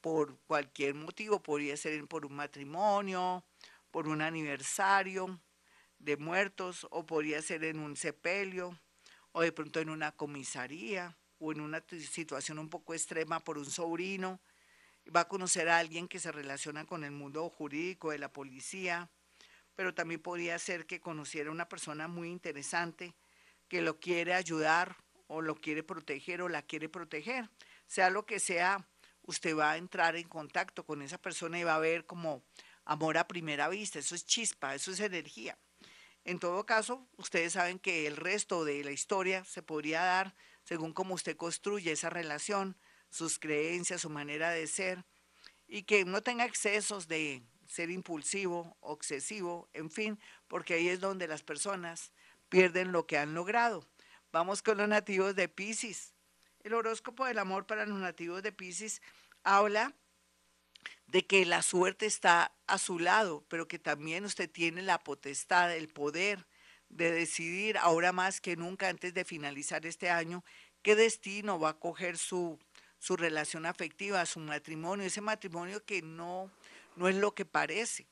por 0.00 0.38
cualquier 0.46 0.94
motivo, 0.94 1.42
podría 1.42 1.76
ser 1.76 2.06
por 2.06 2.24
un 2.24 2.34
matrimonio, 2.34 3.44
por 3.90 4.08
un 4.08 4.22
aniversario 4.22 5.40
de 5.98 6.16
muertos, 6.16 6.86
o 6.90 7.04
podría 7.04 7.42
ser 7.42 7.64
en 7.64 7.78
un 7.78 7.96
sepelio, 7.96 8.78
o 9.32 9.42
de 9.42 9.52
pronto 9.52 9.80
en 9.80 9.90
una 9.90 10.12
comisaría, 10.12 11.16
o 11.38 11.52
en 11.52 11.60
una 11.60 11.84
situación 11.88 12.58
un 12.58 12.70
poco 12.70 12.94
extrema 12.94 13.40
por 13.40 13.58
un 13.58 13.66
sobrino. 13.66 14.40
Va 15.14 15.20
a 15.20 15.28
conocer 15.28 15.68
a 15.68 15.78
alguien 15.78 16.08
que 16.08 16.20
se 16.20 16.32
relaciona 16.32 16.86
con 16.86 17.04
el 17.04 17.10
mundo 17.10 17.48
jurídico 17.50 18.10
de 18.10 18.18
la 18.18 18.32
policía, 18.32 19.10
pero 19.76 19.94
también 19.94 20.20
podría 20.20 20.58
ser 20.58 20.86
que 20.86 21.00
conociera 21.00 21.50
una 21.50 21.68
persona 21.68 22.08
muy 22.08 22.28
interesante 22.28 23.14
que 23.68 23.82
lo 23.82 24.00
quiere 24.00 24.34
ayudar 24.34 24.96
o 25.26 25.40
lo 25.40 25.54
quiere 25.54 25.82
proteger 25.82 26.42
o 26.42 26.48
la 26.48 26.62
quiere 26.62 26.88
proteger. 26.88 27.48
Sea 27.86 28.10
lo 28.10 28.26
que 28.26 28.40
sea, 28.40 28.86
usted 29.22 29.56
va 29.56 29.72
a 29.72 29.76
entrar 29.76 30.16
en 30.16 30.28
contacto 30.28 30.84
con 30.84 31.02
esa 31.02 31.18
persona 31.18 31.58
y 31.58 31.64
va 31.64 31.76
a 31.76 31.80
ver 31.80 32.04
como 32.04 32.42
amor 32.84 33.16
a 33.16 33.28
primera 33.28 33.68
vista. 33.68 33.98
Eso 33.98 34.14
es 34.14 34.26
chispa, 34.26 34.74
eso 34.74 34.90
es 34.90 35.00
energía. 35.00 35.56
En 36.24 36.38
todo 36.38 36.66
caso, 36.66 37.08
ustedes 37.16 37.54
saben 37.54 37.78
que 37.78 38.06
el 38.06 38.16
resto 38.16 38.64
de 38.64 38.84
la 38.84 38.90
historia 38.90 39.44
se 39.44 39.62
podría 39.62 40.02
dar 40.02 40.34
según 40.64 40.92
cómo 40.92 41.14
usted 41.14 41.36
construye 41.36 41.92
esa 41.92 42.10
relación, 42.10 42.76
sus 43.08 43.38
creencias, 43.38 44.02
su 44.02 44.10
manera 44.10 44.50
de 44.50 44.66
ser, 44.66 45.04
y 45.66 45.84
que 45.84 46.04
no 46.04 46.22
tenga 46.22 46.44
excesos 46.44 47.08
de 47.08 47.42
ser 47.70 47.88
impulsivo, 47.90 48.76
obsesivo, 48.80 49.68
en 49.72 49.90
fin, 49.92 50.18
porque 50.48 50.74
ahí 50.74 50.88
es 50.88 50.98
donde 50.98 51.28
las 51.28 51.44
personas 51.44 52.12
pierden 52.48 52.90
lo 52.90 53.06
que 53.06 53.16
han 53.16 53.32
logrado. 53.32 53.86
Vamos 54.32 54.60
con 54.60 54.78
los 54.78 54.88
nativos 54.88 55.36
de 55.36 55.48
Pisces. 55.48 56.12
El 56.64 56.74
horóscopo 56.74 57.24
del 57.26 57.38
amor 57.38 57.66
para 57.66 57.86
los 57.86 57.98
nativos 57.98 58.42
de 58.42 58.50
Pisces 58.50 59.00
habla 59.44 59.94
de 61.06 61.24
que 61.24 61.46
la 61.46 61.62
suerte 61.62 62.06
está 62.06 62.52
a 62.66 62.76
su 62.76 62.98
lado, 62.98 63.44
pero 63.48 63.68
que 63.68 63.78
también 63.78 64.24
usted 64.24 64.50
tiene 64.50 64.82
la 64.82 64.98
potestad, 64.98 65.72
el 65.74 65.88
poder 65.88 66.48
de 66.88 67.12
decidir 67.12 67.78
ahora 67.78 68.10
más 68.10 68.40
que 68.40 68.56
nunca 68.56 68.88
antes 68.88 69.14
de 69.14 69.24
finalizar 69.24 69.86
este 69.86 70.10
año 70.10 70.44
qué 70.82 70.96
destino 70.96 71.60
va 71.60 71.70
a 71.70 71.78
coger 71.78 72.18
su, 72.18 72.58
su 72.98 73.16
relación 73.16 73.64
afectiva, 73.64 74.26
su 74.26 74.40
matrimonio, 74.40 75.06
ese 75.06 75.20
matrimonio 75.20 75.84
que 75.84 76.02
no 76.02 76.50
no 76.96 77.08
es 77.08 77.16
lo 77.16 77.34
que 77.34 77.44
parece. 77.44 78.06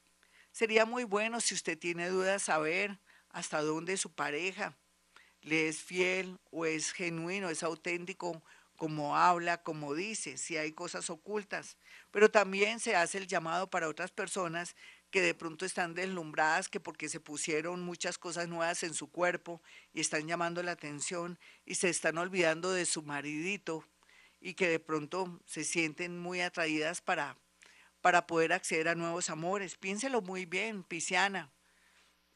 Sería 0.52 0.86
muy 0.86 1.04
bueno 1.04 1.40
si 1.40 1.54
usted 1.54 1.78
tiene 1.78 2.08
dudas 2.08 2.42
saber 2.42 2.98
hasta 3.30 3.62
dónde 3.62 3.96
su 3.96 4.12
pareja 4.12 4.76
le 5.42 5.68
es 5.68 5.82
fiel 5.82 6.38
o 6.50 6.66
es 6.66 6.92
genuino, 6.92 7.48
es 7.48 7.62
auténtico 7.62 8.42
como 8.76 9.16
habla, 9.16 9.62
como 9.62 9.94
dice, 9.94 10.38
si 10.38 10.56
hay 10.56 10.72
cosas 10.72 11.10
ocultas. 11.10 11.76
Pero 12.12 12.30
también 12.30 12.78
se 12.78 12.94
hace 12.94 13.18
el 13.18 13.26
llamado 13.26 13.68
para 13.68 13.88
otras 13.88 14.12
personas 14.12 14.76
que 15.10 15.20
de 15.20 15.34
pronto 15.34 15.64
están 15.64 15.94
deslumbradas, 15.94 16.68
que 16.68 16.80
porque 16.80 17.08
se 17.08 17.18
pusieron 17.18 17.82
muchas 17.82 18.18
cosas 18.18 18.48
nuevas 18.48 18.82
en 18.84 18.94
su 18.94 19.10
cuerpo 19.10 19.60
y 19.92 20.00
están 20.00 20.28
llamando 20.28 20.62
la 20.62 20.72
atención 20.72 21.38
y 21.64 21.74
se 21.74 21.88
están 21.88 22.18
olvidando 22.18 22.72
de 22.72 22.86
su 22.86 23.02
maridito 23.02 23.84
y 24.40 24.54
que 24.54 24.68
de 24.68 24.78
pronto 24.78 25.40
se 25.46 25.64
sienten 25.64 26.18
muy 26.18 26.40
atraídas 26.40 27.00
para 27.00 27.36
para 28.08 28.26
poder 28.26 28.54
acceder 28.54 28.88
a 28.88 28.94
nuevos 28.94 29.28
amores. 29.28 29.76
Piénselo 29.76 30.22
muy 30.22 30.46
bien, 30.46 30.82
Pisciana. 30.82 31.52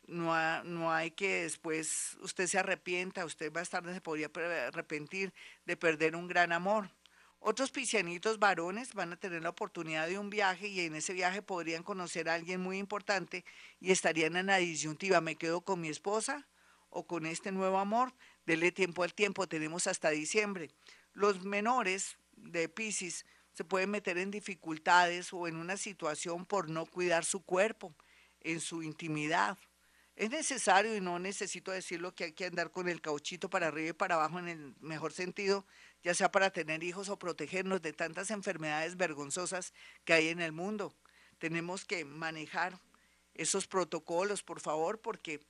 No, 0.06 0.62
no 0.64 0.92
hay 0.92 1.12
que 1.12 1.44
después 1.44 2.18
usted 2.20 2.46
se 2.46 2.58
arrepienta, 2.58 3.24
usted 3.24 3.50
más 3.50 3.70
tarde 3.70 3.94
se 3.94 4.02
podría 4.02 4.30
arrepentir 4.66 5.32
de 5.64 5.78
perder 5.78 6.14
un 6.14 6.28
gran 6.28 6.52
amor. 6.52 6.90
Otros 7.38 7.70
piscianitos 7.70 8.38
varones 8.38 8.92
van 8.92 9.14
a 9.14 9.16
tener 9.16 9.40
la 9.40 9.48
oportunidad 9.48 10.08
de 10.08 10.18
un 10.18 10.28
viaje 10.28 10.68
y 10.68 10.80
en 10.80 10.94
ese 10.94 11.14
viaje 11.14 11.40
podrían 11.40 11.82
conocer 11.82 12.28
a 12.28 12.34
alguien 12.34 12.60
muy 12.60 12.76
importante 12.76 13.42
y 13.80 13.92
estarían 13.92 14.36
en 14.36 14.48
la 14.48 14.58
disyuntiva, 14.58 15.22
¿me 15.22 15.36
quedo 15.36 15.62
con 15.62 15.80
mi 15.80 15.88
esposa 15.88 16.46
o 16.90 17.06
con 17.06 17.24
este 17.24 17.50
nuevo 17.50 17.78
amor? 17.78 18.12
Dele 18.44 18.72
tiempo 18.72 19.04
al 19.04 19.14
tiempo, 19.14 19.48
tenemos 19.48 19.86
hasta 19.86 20.10
diciembre. 20.10 20.68
Los 21.14 21.46
menores 21.46 22.18
de 22.36 22.68
Piscis 22.68 23.24
se 23.52 23.64
puede 23.64 23.86
meter 23.86 24.18
en 24.18 24.30
dificultades 24.30 25.32
o 25.32 25.46
en 25.46 25.56
una 25.56 25.76
situación 25.76 26.46
por 26.46 26.68
no 26.68 26.86
cuidar 26.86 27.24
su 27.24 27.44
cuerpo, 27.44 27.94
en 28.40 28.60
su 28.60 28.82
intimidad. 28.82 29.58
Es 30.14 30.30
necesario, 30.30 30.94
y 30.94 31.00
no 31.00 31.18
necesito 31.18 31.70
decirlo, 31.70 32.14
que 32.14 32.24
hay 32.24 32.32
que 32.32 32.46
andar 32.46 32.70
con 32.70 32.88
el 32.88 33.00
cauchito 33.00 33.48
para 33.48 33.68
arriba 33.68 33.90
y 33.90 33.92
para 33.94 34.16
abajo 34.16 34.38
en 34.38 34.48
el 34.48 34.74
mejor 34.80 35.12
sentido, 35.12 35.66
ya 36.02 36.14
sea 36.14 36.30
para 36.30 36.50
tener 36.50 36.82
hijos 36.82 37.08
o 37.08 37.18
protegernos 37.18 37.80
de 37.80 37.92
tantas 37.92 38.30
enfermedades 38.30 38.96
vergonzosas 38.96 39.72
que 40.04 40.12
hay 40.12 40.28
en 40.28 40.40
el 40.40 40.52
mundo. 40.52 40.94
tenemos 41.38 41.84
que 41.84 42.04
manejar 42.04 42.78
esos 43.34 43.66
protocolos, 43.66 44.44
por 44.44 44.60
favor, 44.60 45.00
porque 45.00 45.40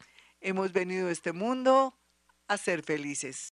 hemos 0.41 0.73
venido 0.73 1.09
a 1.09 1.11
este 1.11 1.33
mundo 1.33 1.99
a 2.47 2.57
ser 2.57 2.85
felices. 2.85 3.37